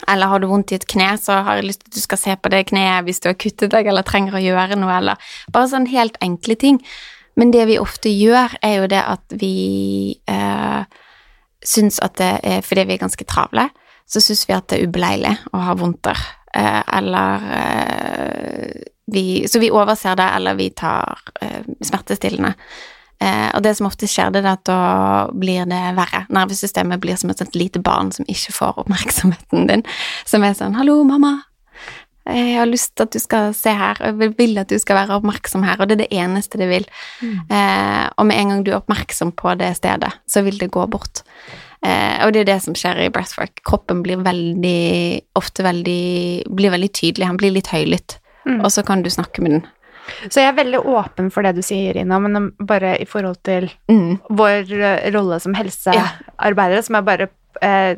[0.08, 2.20] Eller har du vondt i et kne, så har jeg lyst til at du skal
[2.20, 5.32] se på det kneet hvis du har kuttet deg eller trenger å gjøre noe, eller
[5.52, 6.80] bare sånn helt enkle ting.
[7.38, 9.54] Men det vi ofte gjør, er jo det at vi
[10.28, 10.82] eh,
[11.64, 13.68] syns at det er Fordi vi er ganske travle,
[14.10, 16.18] så syns vi at det er ubeleilig å ha vondter.
[16.54, 22.54] Eh, eller eh, vi, Så vi overser det, eller vi tar eh, smertestillende.
[23.20, 24.80] Eh, og det som ofte skjer, det er at da
[25.36, 26.24] blir det verre.
[26.32, 29.84] Nervesystemet blir som et sånt lite barn som ikke får oppmerksomheten din.
[30.24, 31.42] Som er sånn 'Hallo, mamma.
[32.26, 34.96] Jeg har lyst til at du skal se her, og jeg vil- at du skal
[34.96, 36.86] være oppmerksom her.' Og det er det eneste det vil.
[37.50, 40.86] Eh, og med en gang du er oppmerksom på det stedet, så vil det gå
[40.88, 41.22] bort.
[41.82, 43.62] Eh, og det er det som skjer i breathwork.
[43.64, 47.26] Kroppen blir veldig, ofte veldig, blir veldig tydelig.
[47.26, 48.18] Han blir litt høylytt.
[48.46, 48.64] Mm.
[48.64, 49.66] Og så kan du snakke med den.
[50.28, 53.70] Så jeg er veldig åpen for det du sier, Ina, men bare i forhold til
[53.90, 54.18] Mm.
[54.30, 56.82] vår eh, rolle som helsearbeidere, ja.
[56.82, 57.28] som jeg bare
[57.62, 57.96] eh,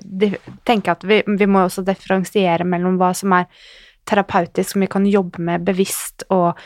[0.65, 3.47] tenker at vi, vi må også differensiere mellom hva som er
[4.09, 6.57] terapeutisk, som vi kan jobbe med bevisst og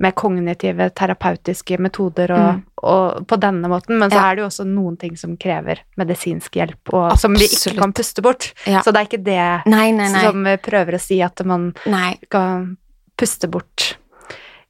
[0.00, 2.62] med kognitive terapeutiske metoder og, Mm.
[2.82, 4.30] og på denne måten, men så Ja.
[4.30, 7.92] er det jo også noen ting som krever medisinsk hjelp, og som vi ikke kan
[7.92, 8.52] puste bort.
[8.66, 8.80] Ja.
[8.80, 10.22] Så det er ikke det Nei, nei, nei.
[10.22, 11.74] som prøver å si at man
[12.30, 12.78] kan
[13.18, 13.96] puste bort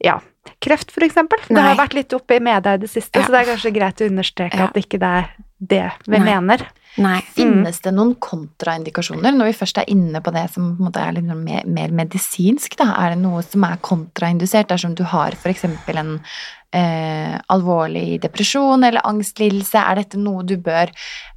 [0.04, 0.20] ja,
[0.62, 1.38] kreft, for eksempel.
[1.48, 3.26] Det har vært litt oppe i media i det siste, Ja.
[3.26, 4.64] så det er kanskje greit å understreke Ja.
[4.70, 5.30] at ikke det er
[5.60, 6.24] det vi Nei.
[6.24, 6.66] mener.
[6.98, 7.20] nei.
[7.34, 11.24] Finnes det noen kontraindikasjoner når vi først er inne på det som på er litt
[11.24, 12.76] mer, mer medisinsk?
[12.76, 12.94] Da?
[12.98, 15.64] Er det noe som er kontraindusert dersom du har f.eks.
[15.64, 16.20] en
[16.72, 19.74] eh, alvorlig depresjon eller angstlidelse?
[19.78, 20.90] Er dette noe du bør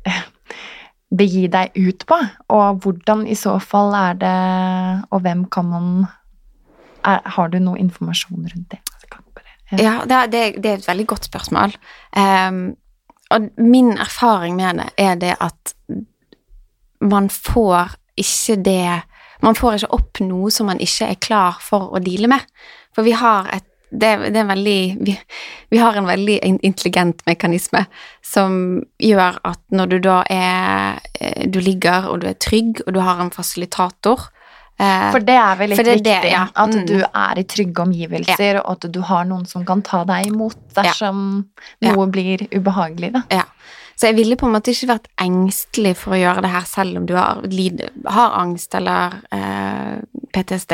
[0.06, 0.22] eh,
[1.12, 2.18] begi deg ut på?
[2.50, 6.08] Og hvordan i så fall er det, og hvem kan man
[7.04, 8.82] er, Har du noe informasjon rundt det?
[9.80, 11.76] Ja, det, det, det er et veldig godt spørsmål.
[12.18, 12.74] Um,
[13.32, 15.74] og min erfaring med det er det at
[17.02, 19.02] man får ikke det
[19.42, 22.44] Man får ikke opp noe som man ikke er klar for å deale med.
[22.94, 25.16] For vi har et det, det er en veldig vi,
[25.74, 27.82] vi har en veldig intelligent mekanisme
[28.24, 32.94] som gjør at når du da er eh, Du ligger, og du er trygg, og
[32.94, 34.30] du har en fasilitator
[35.14, 36.48] For det er vel litt For det viktig, ja.
[36.56, 36.86] at Mm.
[36.90, 40.58] du er i trygge omgivelser, og at du har noen som kan ta deg imot
[40.74, 41.46] dersom
[41.82, 41.92] Ja.
[41.94, 43.22] noe blir ubehagelig, da.
[43.30, 43.44] Ja.
[43.96, 46.98] Så jeg ville på en måte ikke vært engstelig for å gjøre det her, selv
[46.98, 47.44] om du har,
[48.10, 50.02] har angst eller eh,
[50.34, 50.72] PTSD.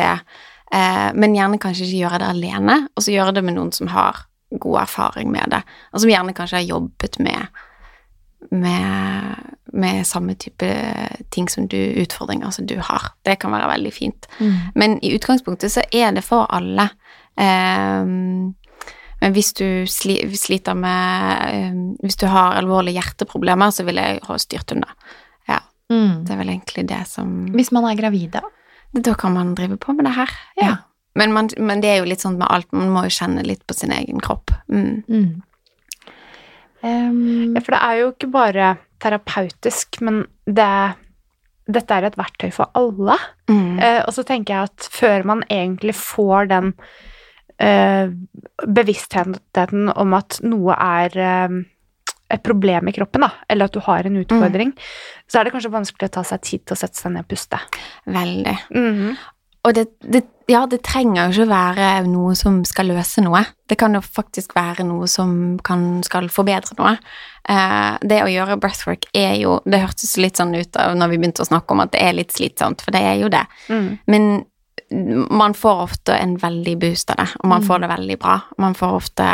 [0.71, 3.87] Eh, men gjerne kanskje ikke gjøre det alene, og så gjøre det med noen som
[3.87, 4.23] har
[4.57, 5.61] god erfaring med det,
[5.93, 7.47] og som gjerne kanskje har jobbet med,
[8.51, 10.67] med, med samme type
[11.33, 13.11] ting som du, utfordringer som du har.
[13.25, 14.27] Det kan være veldig fint.
[14.75, 16.89] Men i utgangspunktet så er det for alle.
[17.37, 18.55] Um,
[19.21, 24.37] men hvis du sliter med um, Hvis du har alvorlige hjerteproblemer, så vil jeg ha
[24.41, 24.89] styrt unna.
[25.49, 25.59] Ja,
[25.89, 26.25] Mm.
[26.25, 28.41] det er vel egentlig det som Hvis man er gravid, da.
[28.93, 30.29] Da kan man drive på med det her.
[30.61, 30.75] Ja.
[31.15, 33.61] Men, man, men det er jo litt sånn med alt, man må jo kjenne litt
[33.67, 34.51] på sin egen kropp.
[34.69, 35.03] Mm.
[35.07, 35.41] Mm.
[36.83, 38.67] Em, Ja, for det er jo ikke bare
[39.03, 40.71] terapeutisk, men det
[41.67, 43.17] dette er et verktøy for alle.
[43.51, 43.79] Mm.
[43.81, 46.69] Uh, og så tenker jeg at før man egentlig får den
[47.59, 48.13] uh,
[48.63, 51.57] bevisstheten om at noe er uh,
[52.31, 54.73] et problem i kroppen, da, eller at du har en utfordring,
[55.27, 57.29] så er det kanskje vanskelig å ta seg tid til å sette seg ned og
[57.31, 57.59] puste.
[58.11, 58.55] Veldig.
[58.75, 59.13] Mm.
[59.67, 63.41] Og det, det, ja, det trenger jo ikke være noe som skal løse noe.
[63.67, 66.93] Det kan jo faktisk være noe som kan, skal forbedre noe.
[67.47, 71.19] Eh, det å gjøre breathwork er jo Det hørtes litt sånn ut av når vi
[71.21, 73.43] begynte å snakke om at det er litt slitsomt, for det er jo det.
[73.67, 73.89] Mm.
[74.07, 74.29] Men
[75.35, 78.39] man får ofte en veldig boost av det, og man får det veldig bra.
[78.63, 79.25] Man får ofte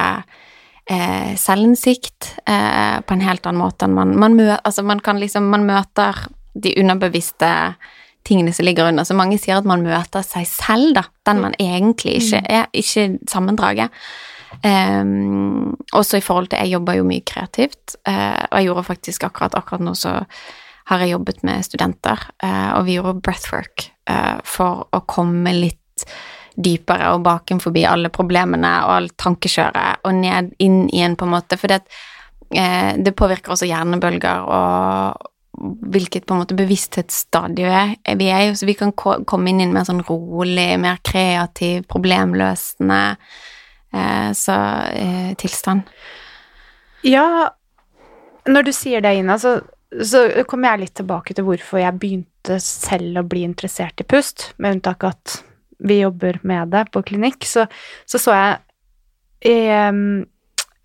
[0.90, 5.22] eh, selvinnsikt eh, på en helt annen måte enn man man, mø, altså man kan
[5.22, 7.76] liksom Man møter de underbevisste
[8.28, 9.04] tingene som ligger under.
[9.08, 11.08] Så mange sier at man møter seg selv, da.
[11.28, 12.70] Den man egentlig ikke er.
[12.76, 13.92] Ikke sammendraget.
[14.62, 19.26] Um, også i forhold til Jeg jobber jo mye kreativt, uh, og jeg gjorde faktisk
[19.26, 20.20] akkurat akkurat nå så
[20.92, 26.06] har jeg jobbet med studenter, uh, og vi gjorde breathwork uh, for å komme litt
[26.54, 31.34] dypere og bakenforbi alle problemene og alt tankekjøret, og ned inn i en på en
[31.34, 31.82] måte For det,
[32.54, 37.84] det påvirker også hjernebølger og hvilket på en måte bevissthetsstadie
[38.18, 41.86] vi er i, så vi kan komme inn i en mer sånn rolig, mer kreativ,
[41.92, 43.02] problemløsende
[43.94, 44.58] eh, så,
[44.98, 45.86] eh, tilstand.
[47.06, 47.54] Ja,
[48.50, 49.60] når du sier det, Ina, så,
[49.94, 54.52] så kommer jeg litt tilbake til hvorfor jeg begynte selv å bli interessert i pust,
[54.58, 55.40] med unntak at
[55.84, 57.68] vi jobber med det på klinikk, så
[58.10, 58.62] så, så jeg
[59.54, 59.58] i
[59.92, 60.24] um,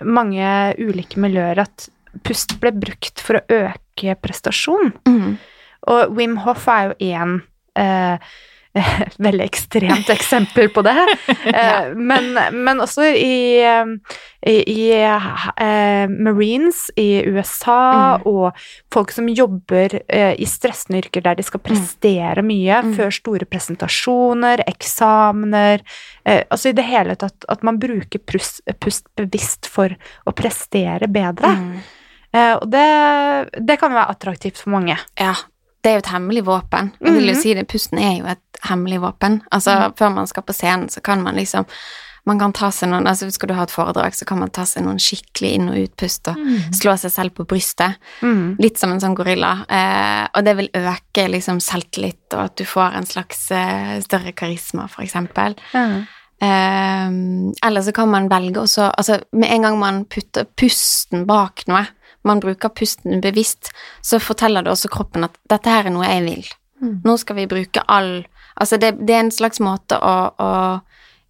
[0.02, 1.88] mange ulike miljøer at
[2.26, 3.87] pust ble brukt for å øke
[4.22, 4.92] prestasjon.
[5.08, 5.38] Mm.
[5.88, 7.40] Og Wim Hoff er jo én
[7.78, 8.18] eh,
[9.18, 10.94] veldig ekstremt eksempel på det.
[11.48, 11.88] ja.
[11.96, 12.28] men,
[12.62, 13.88] men også i, eh,
[14.46, 17.78] i, i eh, Marines i USA,
[18.18, 18.26] Mm.
[18.30, 18.60] og
[18.92, 22.92] folk som jobber eh, i stressende yrker der de skal prestere mye Mm.
[22.98, 25.80] før store presentasjoner, eksamener
[26.24, 29.94] eh, Altså i det hele tatt at man bruker pust, pust bevisst for
[30.28, 31.54] å prestere bedre.
[31.56, 31.78] Mm.
[32.34, 32.86] Eh, og det,
[33.66, 34.98] det kan være attraktivt for mange.
[35.18, 35.34] Ja,
[35.82, 36.92] det er jo et hemmelig våpen.
[37.00, 37.40] Jeg vil jo Mhm.
[37.42, 39.40] si det, pusten er jo et hemmelig våpen.
[39.52, 41.66] Altså, før man skal på scenen, så kan man liksom
[42.26, 44.64] man kan ta seg noen altså Skal du ha et foredrag, så kan man ta
[44.68, 46.36] seg noen skikkelig inn- og utpust og
[46.76, 47.94] slå seg selv på brystet.
[48.20, 48.58] Mm.
[48.60, 49.64] Litt som en sånn gorilla.
[49.70, 54.32] Eh, og det vil øke liksom selvtillit, og at du får en slags eh, større
[54.36, 55.54] karisma, for eksempel.
[56.40, 57.08] Eh,
[57.66, 61.86] eller så kan man velge også Altså, med en gang man putter pusten bak noe,
[62.28, 63.72] man bruker pusten bevisst,
[64.04, 66.52] så forteller det også kroppen at 'dette her er noe jeg vil'.
[66.82, 67.00] Mm.
[67.04, 68.26] Nå skal vi bruke all
[68.58, 70.48] Altså, det, det er en slags måte å, å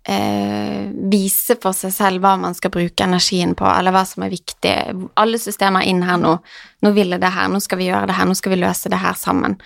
[0.09, 4.33] eh, vise for seg selv hva man skal bruke energien på, eller hva som er
[4.33, 4.75] viktig.
[5.21, 6.39] Alle systemer inn her nå.
[6.85, 8.93] Nå vil jeg det her, nå skal vi gjøre det her, nå skal vi løse
[8.93, 9.59] det her sammen.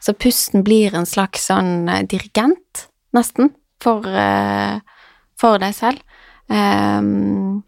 [0.00, 2.86] Så pusten blir en slags sånn eh, dirigent,
[3.16, 3.52] nesten,
[3.84, 4.80] for, eh,
[5.40, 6.00] for deg selv.
[6.50, 7.60] Ehm,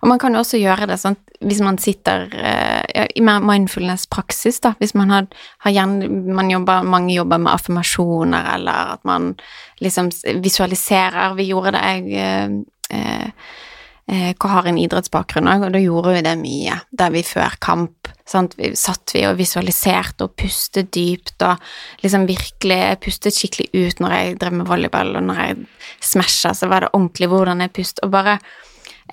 [0.00, 4.60] og man kan jo også gjøre det sånn hvis man sitter eh, i mer mindfulness-praksis,
[4.64, 4.72] da.
[4.80, 5.28] Hvis man har,
[5.64, 9.34] har gjerne man jobber, Mange jobber med affirmasjoner, eller at man
[9.84, 10.10] liksom
[10.42, 11.36] visualiserer.
[11.36, 12.56] Vi gjorde det, jeg eh,
[12.96, 13.30] eh,
[14.08, 16.80] eh, har en idrettsbakgrunn òg, og da gjorde vi det mye.
[16.90, 18.56] Der vi før kamp sant?
[18.58, 21.60] Vi, satt vi og visualiserte og pustet dypt og
[22.02, 25.58] liksom virkelig pustet skikkelig ut når jeg drev med volleyball, og når jeg
[26.00, 28.38] smasha, så var det ordentlig hvordan jeg pustet, og bare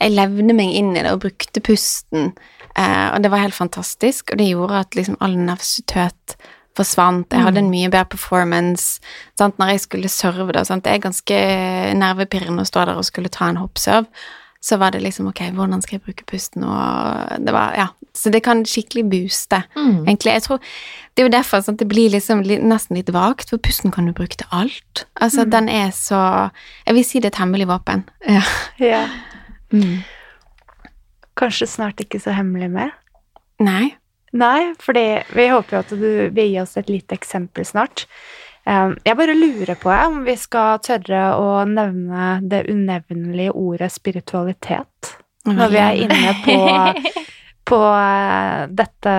[0.01, 2.33] jeg levde meg inn i det og brukte pusten,
[2.75, 6.35] eh, og det var helt fantastisk, og det gjorde at liksom all nervøsitet
[6.75, 7.29] forsvant.
[7.31, 8.99] Jeg hadde en mye bedre performance
[9.37, 9.57] sant?
[9.59, 10.83] når jeg skulle serve Da, Sant?
[10.83, 11.35] Det er ganske
[11.93, 14.07] nervepirrende å stå der og skulle ta en hoppserve.
[14.63, 17.87] Så var det liksom ok, hvordan skal jeg bruke pusten, og det var ja.
[18.15, 20.05] Så det kan skikkelig booste, Mm.
[20.07, 20.33] egentlig.
[20.33, 20.59] Jeg tror
[21.15, 24.13] Det er jo derfor sånn, det blir liksom nesten litt vagt, for pusten kan du
[24.13, 25.05] bruke til alt.
[25.21, 26.49] Altså, den er så
[26.87, 28.03] Jeg vil si det er et hemmelig våpen.
[28.27, 28.41] Ja.
[29.74, 29.97] Ja.
[31.39, 32.93] Kanskje snart ikke så hemmelig mer?
[33.63, 33.95] Nei.
[34.34, 38.07] Nei, for vi håper jo at du vil gi oss et lite eksempel snart.
[38.65, 45.11] Jeg bare lurer på om vi skal tørre å nevne det unevnelige ordet spiritualitet
[45.43, 46.55] når vi er inne på,
[47.69, 49.15] på eh, dette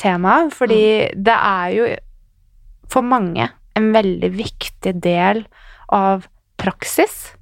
[0.00, 0.54] temaet.
[0.56, 0.82] Fordi
[1.12, 1.90] det er jo
[2.88, 5.44] for mange en veldig viktig del
[5.92, 6.24] av
[6.56, 7.34] praksis.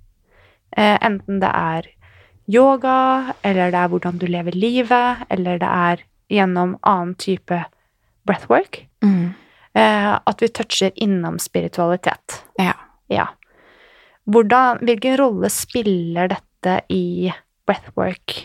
[0.76, 1.88] Eh, Enten det er
[2.50, 7.62] yoga, eller det er hvordan du lever livet, eller det er gjennom annen type
[8.26, 8.84] breathwork.
[9.04, 9.34] Mm.
[9.74, 12.42] Eh, at vi toucher innom spiritualitet.
[12.60, 12.76] Ja.
[13.12, 13.28] Ja.
[14.24, 17.32] Hvordan, hvilken rolle spiller dette i
[17.66, 18.36] breathwork?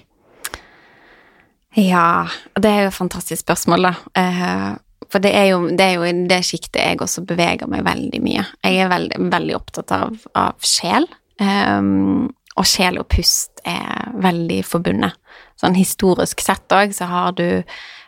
[1.77, 2.27] Ja,
[2.59, 3.93] det er jo et fantastisk spørsmål, da.
[4.19, 4.69] Eh,
[5.09, 8.19] for det er, jo, det er jo i det sjiktet jeg også beveger meg veldig
[8.21, 8.43] mye.
[8.65, 11.07] Jeg er veldig, veldig opptatt av, av sjel.
[11.39, 12.29] Um,
[12.59, 15.15] og sjel og pust er veldig forbundet.
[15.59, 17.63] Sånn historisk sett òg så har du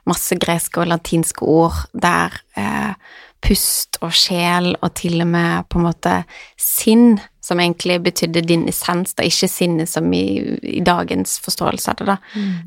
[0.10, 2.94] masse greske og latinske ord der eh,
[3.42, 6.16] pust og sjel og til og med på en måte
[6.60, 10.26] sinn, som egentlig betydde din essens, da ikke sinnet som i,
[10.62, 12.18] i dagens forståelse av det, da.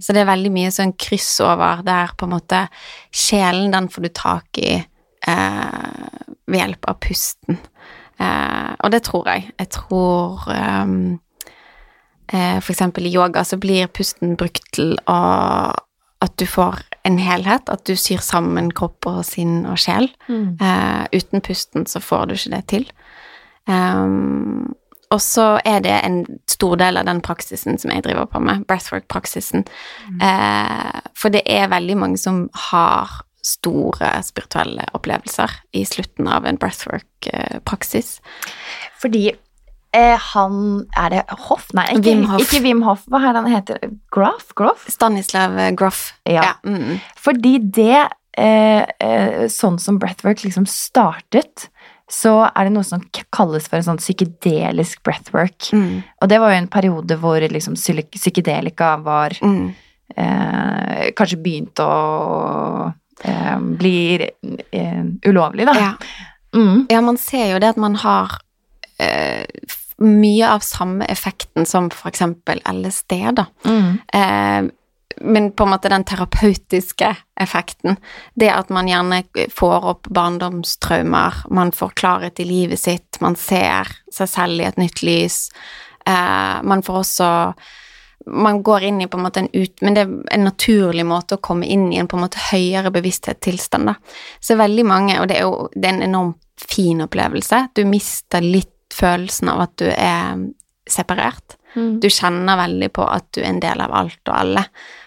[0.02, 2.64] Så det er veldig mye sånn kryss over der på en måte
[3.14, 6.10] sjelen, den får du tak i eh,
[6.46, 7.60] ved hjelp av pusten.
[8.18, 9.50] Eh, og det tror jeg.
[9.58, 11.18] Jeg tror ehm,
[12.32, 15.18] eh, eksempel i yoga så blir pusten brukt til å
[16.24, 20.08] at du får en helhet, at du syr sammen kropp og sinn og sjel.
[20.24, 20.56] Mm.
[20.56, 22.86] Eh, uten pusten så får du ikke det til.
[23.68, 24.72] Um,
[25.12, 28.64] og så er det en stor del av den praksisen som jeg driver på med,
[28.70, 29.66] breathwork-praksisen.
[30.22, 36.58] Eh, for det er veldig mange som har store spirituelle opplevelser i slutten av en
[36.58, 38.16] breathwork-praksis.
[39.02, 39.28] Fordi
[39.94, 40.56] eh, han
[40.98, 41.68] Er det Hoff?
[41.76, 42.42] Nei, ikke Wim Hof.
[42.44, 43.04] Ikke Wim Hoff.
[43.10, 43.94] Hva er det han heter?
[44.14, 44.50] Groff?
[44.58, 44.84] Groff?
[44.90, 46.08] Stanislav Groff.
[46.28, 46.54] Ja.
[46.66, 48.02] mm, Fordi det,
[48.36, 51.68] eh, eh, sånn som breathwork liksom startet,
[52.10, 53.00] så er det noe som
[53.32, 55.70] kalles for en sånn psykedelisk breathwork.
[55.72, 59.64] mm, Og det var jo en periode hvor liksom psykedelika var mm,
[60.16, 62.92] eh, Kanskje begynte å
[63.24, 65.74] eh, bli eh, ulovlig, da.
[65.80, 65.92] ja.
[66.54, 66.84] Mm.
[66.92, 68.36] Ja, man ser jo det at man har
[69.02, 69.42] eh,
[70.02, 73.46] mye av samme effekten som eksempel LSD, da.
[73.64, 73.98] Mm.
[74.12, 74.72] Eh,
[75.16, 77.96] men på en måte den terapeutiske effekten.
[78.34, 79.22] Det at man gjerne
[79.54, 84.80] får opp barndomstraumer, man får klarhet i livet sitt, man ser seg selv i et
[84.80, 85.48] nytt lys.
[86.06, 87.30] Eh, man får også
[88.26, 89.82] man går inn i på en måte en ut...
[89.84, 92.92] Men det er en naturlig måte å komme inn i en på en måte høyere
[92.94, 93.94] bevissthetstilstand, da.
[94.40, 96.40] Så veldig mange, og det er jo det er en enormt
[96.70, 100.40] fin opplevelse, du mister litt følelsen av at du er
[100.90, 101.56] separert.
[101.74, 101.98] Mm.
[102.00, 104.64] Du kjenner veldig på at du er en del av alt og alle.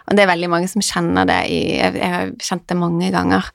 [0.08, 3.48] Og det er veldig mange som kjenner det i Jeg har kjent det mange ganger.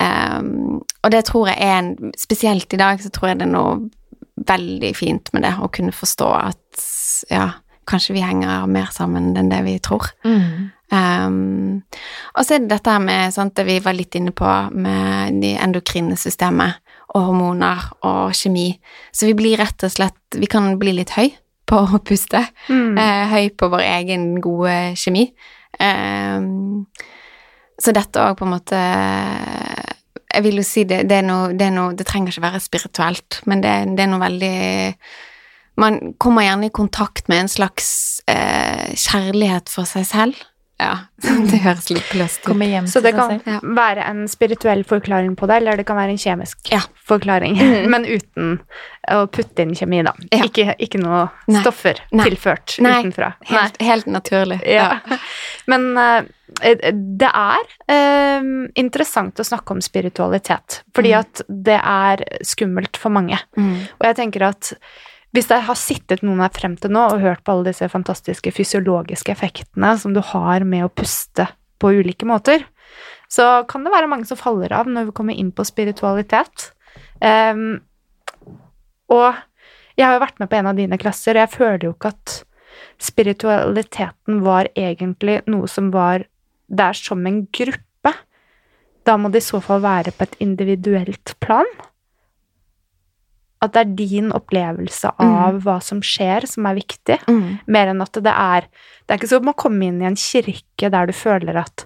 [0.00, 3.52] Um, og det tror jeg er en Spesielt i dag så tror jeg det er
[3.52, 3.90] noe
[4.48, 6.84] veldig fint med det, å kunne forstå at
[7.28, 7.50] ja,
[7.90, 10.06] kanskje vi henger mer sammen enn det vi tror.
[10.24, 10.70] Mm.
[10.90, 11.82] Um,
[12.32, 15.52] og så er det dette med sant, det vi var litt inne på, med det
[15.60, 16.80] endokrine systemet
[17.10, 18.72] og hormoner og kjemi.
[19.12, 21.32] Så vi blir rett og slett Vi kan bli litt høy
[21.66, 22.44] på å puste.
[22.70, 22.98] Mm.
[22.98, 25.28] Eh, høy på vår egen gode kjemi.
[25.78, 26.38] Eh,
[27.80, 28.78] så dette òg på en måte
[30.30, 33.40] Jeg vil jo si det, det er noe Det, noe, det trenger ikke være spirituelt,
[33.48, 34.56] men det, det er noe veldig
[35.80, 37.88] Man kommer gjerne i kontakt med en slags
[38.28, 40.42] eh, kjærlighet for seg selv.
[40.80, 40.94] Ja,
[41.50, 42.88] det høres litt pløst ut.
[42.88, 43.36] Så det kan.
[43.44, 43.58] Ja.
[43.76, 46.80] være en spirituell forklaring på det, eller det kan være en kjemisk Ja.
[47.10, 47.58] forklaring.
[47.60, 47.90] Mm.
[47.92, 48.54] Men uten
[49.12, 50.14] å putte inn kjemi, da.
[50.32, 50.44] Ja.
[50.48, 51.60] Ikke, ikke noe Nei.
[51.60, 52.28] stoffer Nei.
[52.30, 52.94] tilført Nei.
[53.02, 53.32] utenfra.
[53.50, 54.60] Helt, helt naturlig.
[54.64, 55.00] Ja.
[55.70, 56.22] Men uh,
[56.64, 58.48] det er uh,
[58.80, 61.20] interessant å snakke om spiritualitet, fordi Mm.
[61.20, 63.38] at det er skummelt for mange.
[63.58, 63.76] Mm.
[63.98, 64.72] Og jeg tenker at
[65.34, 68.50] hvis det har sittet noen her frem til nå og hørt på alle disse fantastiske
[68.54, 71.46] fysiologiske effektene som du har med å puste
[71.80, 72.64] på ulike måter,
[73.30, 76.72] så kan det være mange som faller av når vi kommer inn på spiritualitet.
[77.22, 77.78] Um,
[79.10, 79.38] og
[79.94, 82.10] jeg har jo vært med på en av dine klasser, og jeg føler jo ikke
[82.10, 82.36] at
[83.00, 86.26] spiritualiteten var egentlig noe som var
[86.66, 88.14] der som en gruppe.
[89.06, 91.68] Da må det i så fall være på et individuelt plan.
[93.62, 97.58] At det er din opplevelse av hva som skjer, som er viktig, Mm.
[97.66, 98.62] mer enn at det er
[99.06, 101.84] Det er ikke som å komme inn i en kirke der du føler at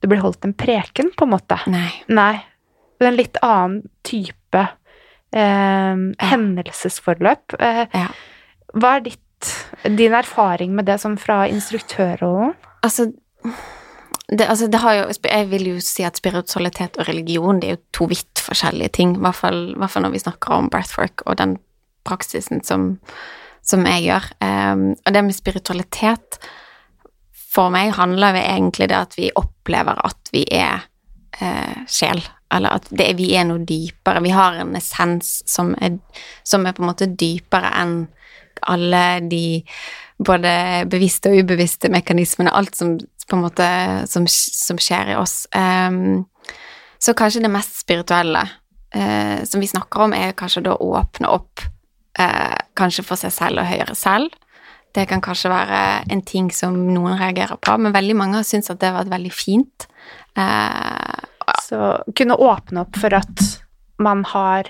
[0.00, 1.58] det blir holdt en preken, på en måte.
[1.66, 1.90] Nei.
[2.08, 2.44] Nei.
[2.98, 4.68] Det er en litt annen type
[5.32, 5.96] eh,
[6.30, 7.54] hendelsesforløp.
[7.60, 8.06] Eh, Ja.
[8.74, 9.66] hva er ditt,
[9.96, 12.54] din erfaring med det som fra instruktørrollen?
[12.82, 13.12] Altså
[14.32, 17.74] det, altså det har jo, jeg vil jo si at spiritualitet og religion det er
[17.76, 21.24] jo to vidt forskjellige ting, i hvert fall, hvert fall når vi snakker om breathwork
[21.26, 21.56] og den
[22.08, 22.94] praksisen som,
[23.66, 24.28] som jeg gjør.
[24.44, 26.40] Um, og det med spiritualitet
[27.50, 30.84] for meg handler det egentlig det at vi opplever at vi er
[31.42, 32.22] eh, sjel,
[32.54, 34.22] eller at det, vi er noe dypere.
[34.22, 35.98] Vi har en essens som er,
[36.46, 38.04] som er på en måte dypere enn
[38.70, 39.62] alle de
[40.20, 40.52] både
[40.92, 42.98] bevisste og ubevisste mekanismene, alt som
[43.30, 43.66] på en måte
[44.10, 45.44] som, som skjer i oss.
[45.56, 46.26] Ehm,
[47.02, 48.42] så kanskje det mest spirituelle
[48.94, 51.62] eh, som vi snakker om, er kanskje da å åpne opp
[52.18, 54.34] eh, kanskje for seg selv og høyere selv.
[54.92, 55.80] Det kan kanskje være
[56.10, 59.12] en ting som noen reagerer på, men veldig mange har syntes at det har vært
[59.16, 59.86] veldig fint.
[60.36, 61.26] Eh,
[61.70, 63.42] Så kunne åpne opp for at
[63.98, 64.68] man har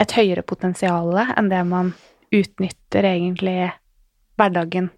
[0.00, 1.92] et høyere potensial enn det man
[2.34, 3.70] utnytter egentlig
[4.38, 4.90] hverdagen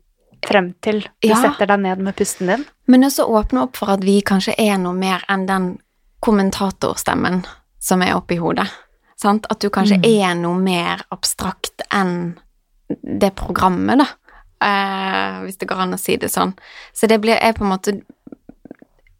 [0.44, 1.36] frem til du Ja.
[1.36, 2.64] setter deg ned med pusten din.
[2.88, 5.78] Men også åpne opp for at vi kanskje er noe mer enn den
[6.20, 7.42] kommentatorstemmen
[7.80, 8.68] som er oppi hodet.
[9.20, 9.46] Sant?
[9.50, 10.04] At du kanskje Mm.
[10.22, 12.36] er noe mer abstrakt enn
[13.18, 14.06] det programmet, da.
[14.62, 16.54] Eh, hvis det går an å si det sånn.
[16.92, 18.02] Så det blir er på en måte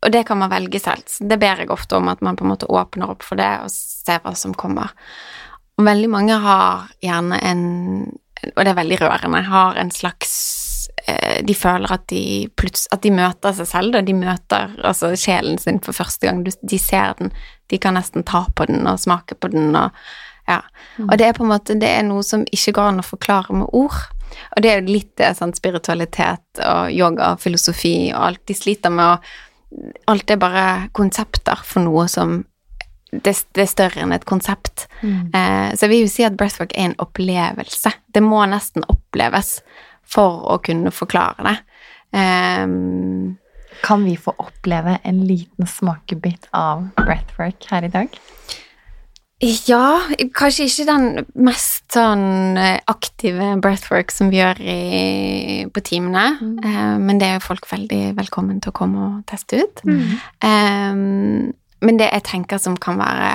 [0.02, 1.04] Og det kan man velge selv.
[1.28, 3.68] Det ber jeg ofte om, at man på en måte åpner opp for det og
[3.70, 4.88] ser hva som kommer.
[5.78, 8.18] Og veldig mange har gjerne en
[8.56, 9.42] Og det er veldig rørende.
[9.44, 10.59] Har en slags
[11.46, 12.48] De føler at de
[12.92, 14.02] At de møter seg selv, da.
[14.02, 16.44] De møter altså sjelen sin for første gang.
[16.44, 17.32] De ser den.
[17.70, 19.90] De kan nesten ta på den og smake på den og
[20.48, 20.62] Ja.
[20.98, 23.54] Og det er på en måte Det er noe som ikke går an å forklare
[23.54, 24.00] med ord.
[24.56, 28.46] Og det er jo litt det, sånn spiritualitet og yoga og filosofi og alt.
[28.46, 29.20] De sliter med å
[30.10, 32.40] Alt er bare konsepter for noe som
[33.10, 34.86] det, det er større enn et konsept.
[35.02, 35.30] Mm.
[35.34, 37.92] Eh, så jeg vil jo si at breathwork er en opplevelse.
[38.14, 39.60] Det må nesten oppleves
[40.10, 41.56] for å kunne forklare det.
[42.16, 43.38] Um,
[43.84, 48.18] Kan vi få oppleve en liten smakebit av breathwork her i dag?
[49.40, 50.00] ja,
[50.36, 51.04] kanskje ikke den
[51.40, 54.80] mest sånn eh, aktive breathwork som vi gjør i,
[55.72, 56.26] på timene,
[56.60, 59.80] eh, men det er jo folk veldig velkommen til å komme og teste ut.
[60.44, 63.30] Ehm, men det jeg tenker som kan være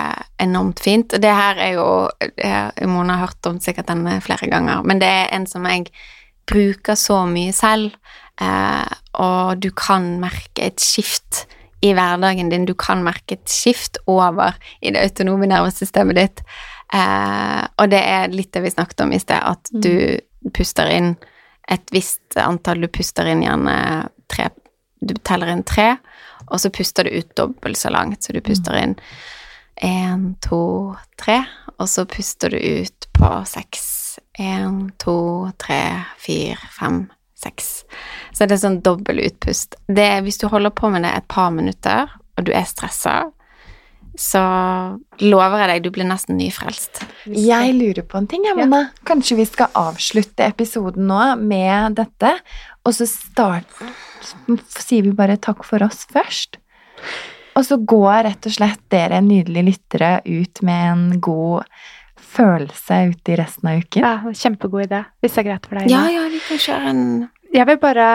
[0.45, 1.88] enormt fint, og det her er jo
[2.86, 5.89] Mona har hørt om sikkert denne flere ganger, men det er en som jeg
[6.49, 7.95] bruker så mye selv,
[8.41, 11.45] eh, og du kan merke et skift
[11.85, 12.65] i hverdagen din.
[12.65, 16.43] Du kan merke et skift over i det autonome nervesystemet ditt.
[16.93, 20.19] Eh, og det er litt det vi snakket om i sted, at du
[20.53, 21.15] puster inn
[21.65, 24.51] et visst antall Du puster inn gjerne tre
[25.01, 25.95] Du teller inn tre,
[26.45, 28.23] og så puster du ut dobbelt så langt.
[28.23, 28.95] Så du puster inn
[29.83, 31.41] én, to, tre,
[31.77, 34.04] og så puster du ut på seks.
[34.41, 35.17] Én, to,
[35.61, 35.81] tre,
[36.19, 37.05] fire, fem,
[37.39, 37.86] seks.
[38.36, 39.77] Så det er sånn dobbel utpust.
[39.88, 43.21] Det, hvis du holder på med det et par minutter, og du er stressa,
[44.15, 44.41] så
[45.19, 47.03] lover jeg deg, du blir nesten nyfrelst.
[47.27, 48.86] Jeg lurer på en ting, jeg, Mona.
[49.07, 52.31] Kanskje vi skal avslutte episoden nå med dette,
[52.86, 53.67] og så start,
[54.71, 56.61] sier vi bare takk for oss først.
[57.55, 61.67] Og så går rett og slett dere nydelige lyttere ut med en god
[62.36, 64.03] følelse ute i resten av uken.
[64.03, 65.93] Ja, Kjempegod idé, hvis det er greit for deg.
[65.93, 67.07] Ja, ja, vi kan kjøre en
[67.55, 68.07] Jeg vil bare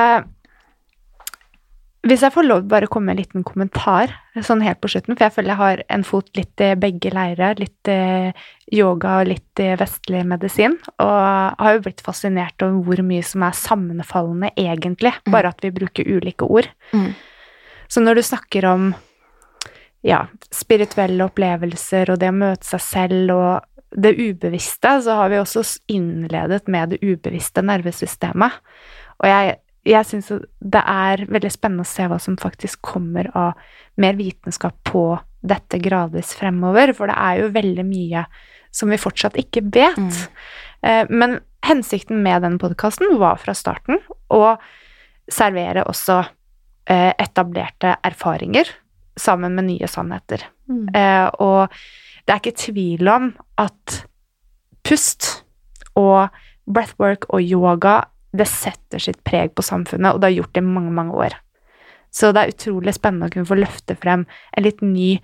[2.06, 5.16] Hvis jeg får lov bare å komme med en liten kommentar sånn helt på slutten,
[5.16, 7.58] for jeg føler jeg har en fot litt i begge leirer.
[7.60, 8.30] Litt i
[8.72, 10.78] yoga og litt i vestlig medisin.
[11.02, 15.12] Og har jo blitt fascinert over hvor mye som er sammenfallende, egentlig.
[15.26, 15.34] Mm.
[15.34, 16.70] Bare at vi bruker ulike ord.
[16.96, 17.10] Mm.
[17.90, 18.92] Så når du snakker om
[20.06, 25.40] ja, spirituelle opplevelser og det å møte seg selv og det ubevisste, så har vi
[25.40, 28.60] også innledet med det ubevisste nervesystemet.
[29.20, 29.56] Og jeg,
[29.88, 30.30] jeg syns
[30.60, 33.58] det er veldig spennende å se hva som faktisk kommer av
[34.00, 35.04] mer vitenskap på
[35.40, 38.24] dette gradvis fremover, for det er jo veldig mye
[38.70, 39.98] som vi fortsatt ikke vet.
[39.98, 40.20] Mm.
[40.86, 43.98] Eh, Men hensikten med den podkasten var fra starten
[44.32, 44.54] å
[45.30, 46.20] servere også
[46.90, 48.70] eh, etablerte erfaringer
[49.20, 50.46] sammen med nye sannheter.
[50.70, 50.86] Mm.
[50.94, 51.74] Eh, og
[52.30, 53.24] det er ikke tvil om
[53.58, 53.96] at
[54.86, 55.42] pust
[55.98, 56.28] og
[56.70, 60.66] breathwork og yoga det setter sitt preg på samfunnet, og det har gjort det i
[60.68, 61.34] mange, mange år.
[62.14, 64.22] Så det er utrolig spennende å kunne få løfte frem
[64.54, 65.16] en litt ny,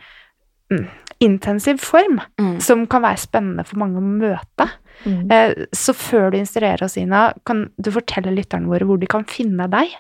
[0.75, 0.89] mm,
[1.23, 2.61] intensiv form, Mm.
[2.61, 4.67] som kan være spennende for mange å møte.
[5.05, 5.31] Mm.
[5.31, 9.25] Eh, Så før du instruerer oss, Ina, kan du fortelle lytterne våre hvor de kan
[9.25, 9.95] finne deg,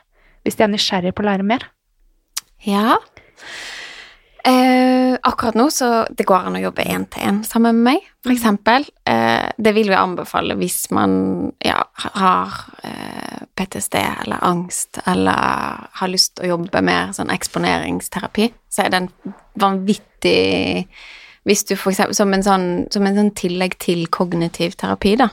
[0.44, 1.60] hvis de er nysgjerrige på å lære mer?
[2.66, 2.96] Ja.
[4.46, 8.04] Eh, akkurat nå så det går an å jobbe én til én sammen med meg,
[8.22, 8.84] for eksempel.
[9.02, 11.80] Eh, det vil vi anbefale hvis man ja,
[12.14, 18.52] har eh, PTSD eller angst eller har lyst til å jobbe mer sånn eksponeringsterapi.
[18.70, 19.10] Så er det en
[19.58, 20.36] vanvittig
[21.46, 25.28] hvis du for eksempel, som en, sånn, som en sånn tillegg til kognitiv terapi, da.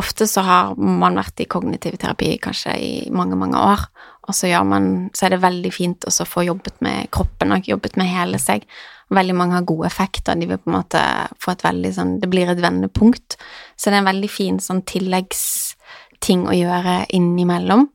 [0.00, 3.84] Ofte så har man vært i kognitiv terapi kanskje i mange, mange år,
[4.30, 7.98] og så, man, så er det veldig fint å få jobbet med kroppen og jobbet
[7.98, 8.66] med hele seg.
[9.10, 11.02] Veldig mange har gode effekter, de vil på en måte
[11.42, 13.34] få et veldig sånn Det blir et vendepunkt.
[13.74, 17.88] Så det er en veldig fin sånn tilleggsting å gjøre innimellom,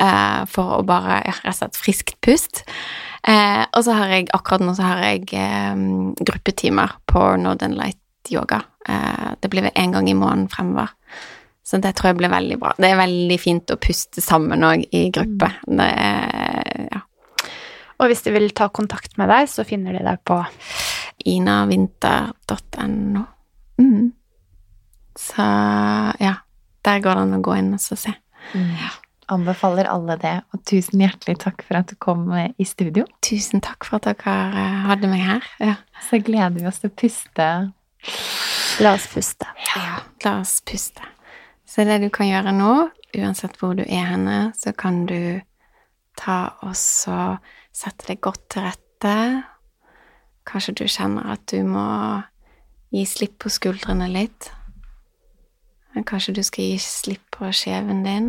[0.00, 2.64] eh, for å bare rett og slett friskt pust.
[3.28, 5.84] Eh, og så har jeg akkurat nå så har jeg eh,
[6.24, 8.00] gruppetimer på Northern Light
[8.32, 8.62] Yoga.
[8.88, 10.96] Eh, det blir vel én gang i måneden fremover.
[11.64, 12.74] Så det tror jeg blir veldig bra.
[12.76, 15.48] Det er veldig fint å puste sammen òg i gruppe.
[15.64, 17.00] Det er ja,
[18.02, 20.42] Og hvis de vil ta kontakt med deg, så finner de deg på
[21.24, 23.22] inavinter.no.
[23.80, 24.12] Mm.
[25.16, 25.46] Så
[26.20, 26.34] ja,
[26.84, 28.12] der går det an å gå inn og så se.
[28.52, 28.74] Mm.
[29.32, 33.06] Anbefaler alle det, og tusen hjertelig takk for at du kom eh, i studio.
[33.24, 35.48] Tusen takk for at dere eh, hadde meg her.
[35.62, 35.78] Ja.
[36.10, 37.48] Så gleder vi oss til å puste.
[38.84, 39.48] La oss puste.
[39.70, 41.13] Ja, la oss puste.
[41.74, 42.72] Så det du kan gjøre nå,
[43.18, 45.40] uansett hvor du er henne, så kan du
[46.14, 47.40] ta og så
[47.74, 49.14] sette deg godt til rette.
[50.46, 51.82] Kanskje du kjenner at du må
[52.94, 54.52] gi slipp på skuldrene litt.
[56.06, 58.28] Kanskje du skal gi slipp på skjeven din.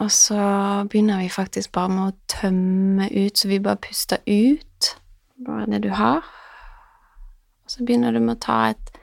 [0.00, 0.40] Og så
[0.88, 4.94] begynner vi faktisk bare med å tømme ut, så vi bare puster ut
[5.44, 6.24] bare det du har.
[7.64, 8.96] Og så begynner du med å ta et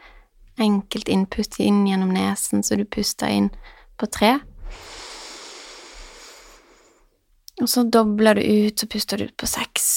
[0.58, 3.50] enkelt innpust inn gjennom nesen, så du puster inn
[3.98, 4.38] på tre.
[7.62, 9.88] Og så dobler du ut, så puster du ut på seks.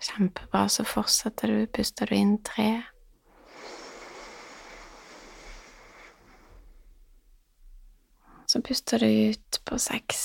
[0.00, 0.68] Kjempebra.
[0.68, 2.82] Så fortsetter du, puster du inn tre.
[8.46, 10.24] Så puster du ut på seks.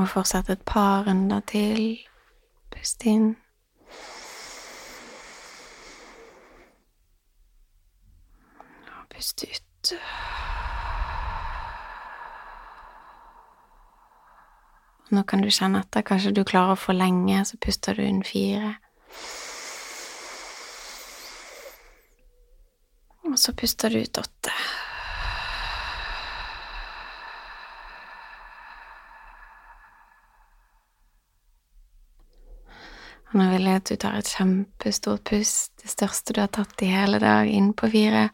[0.00, 1.98] Og fortsett et par runder til.
[2.72, 3.34] Pust inn.
[8.88, 9.92] Og pust ut.
[15.10, 16.06] Nå kan du kjenne etter.
[16.06, 18.78] Kanskje du klarer å forlenge, så puster du inn fire.
[23.28, 24.54] Og så puster du ut åtte.
[33.60, 37.72] deilig du tar et kjempestort pust, det største du har tatt i hele dag, inn
[37.76, 38.30] på fire.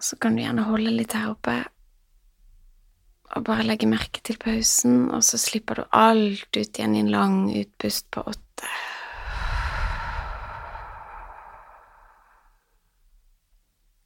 [0.00, 1.60] Så kan du gjerne holde litt her oppe
[3.30, 7.12] og bare legge merke til pausen, og så slipper du alt ut igjen i en
[7.12, 8.72] lang utpust på åtte.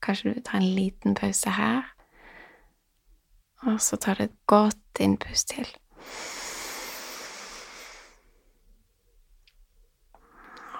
[0.04, 1.88] Kanskje du tar en liten pause her,
[3.64, 5.72] og så tar du et godt innpust til.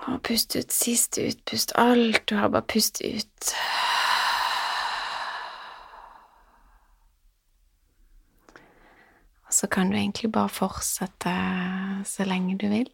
[0.05, 1.73] Og pust ut siste utpust.
[1.81, 3.55] Alt du har, bare pust ut.
[9.47, 11.35] Og så kan du egentlig bare fortsette
[12.09, 12.91] så lenge du vil.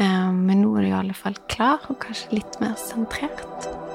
[0.00, 3.85] Eh, Men nå er du i alle fall klar, og kanskje litt mer sentrert.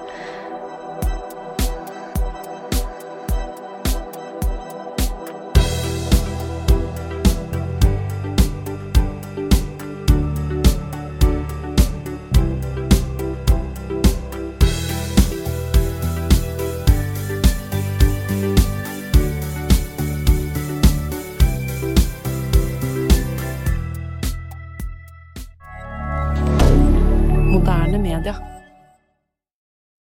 [28.01, 28.50] Media.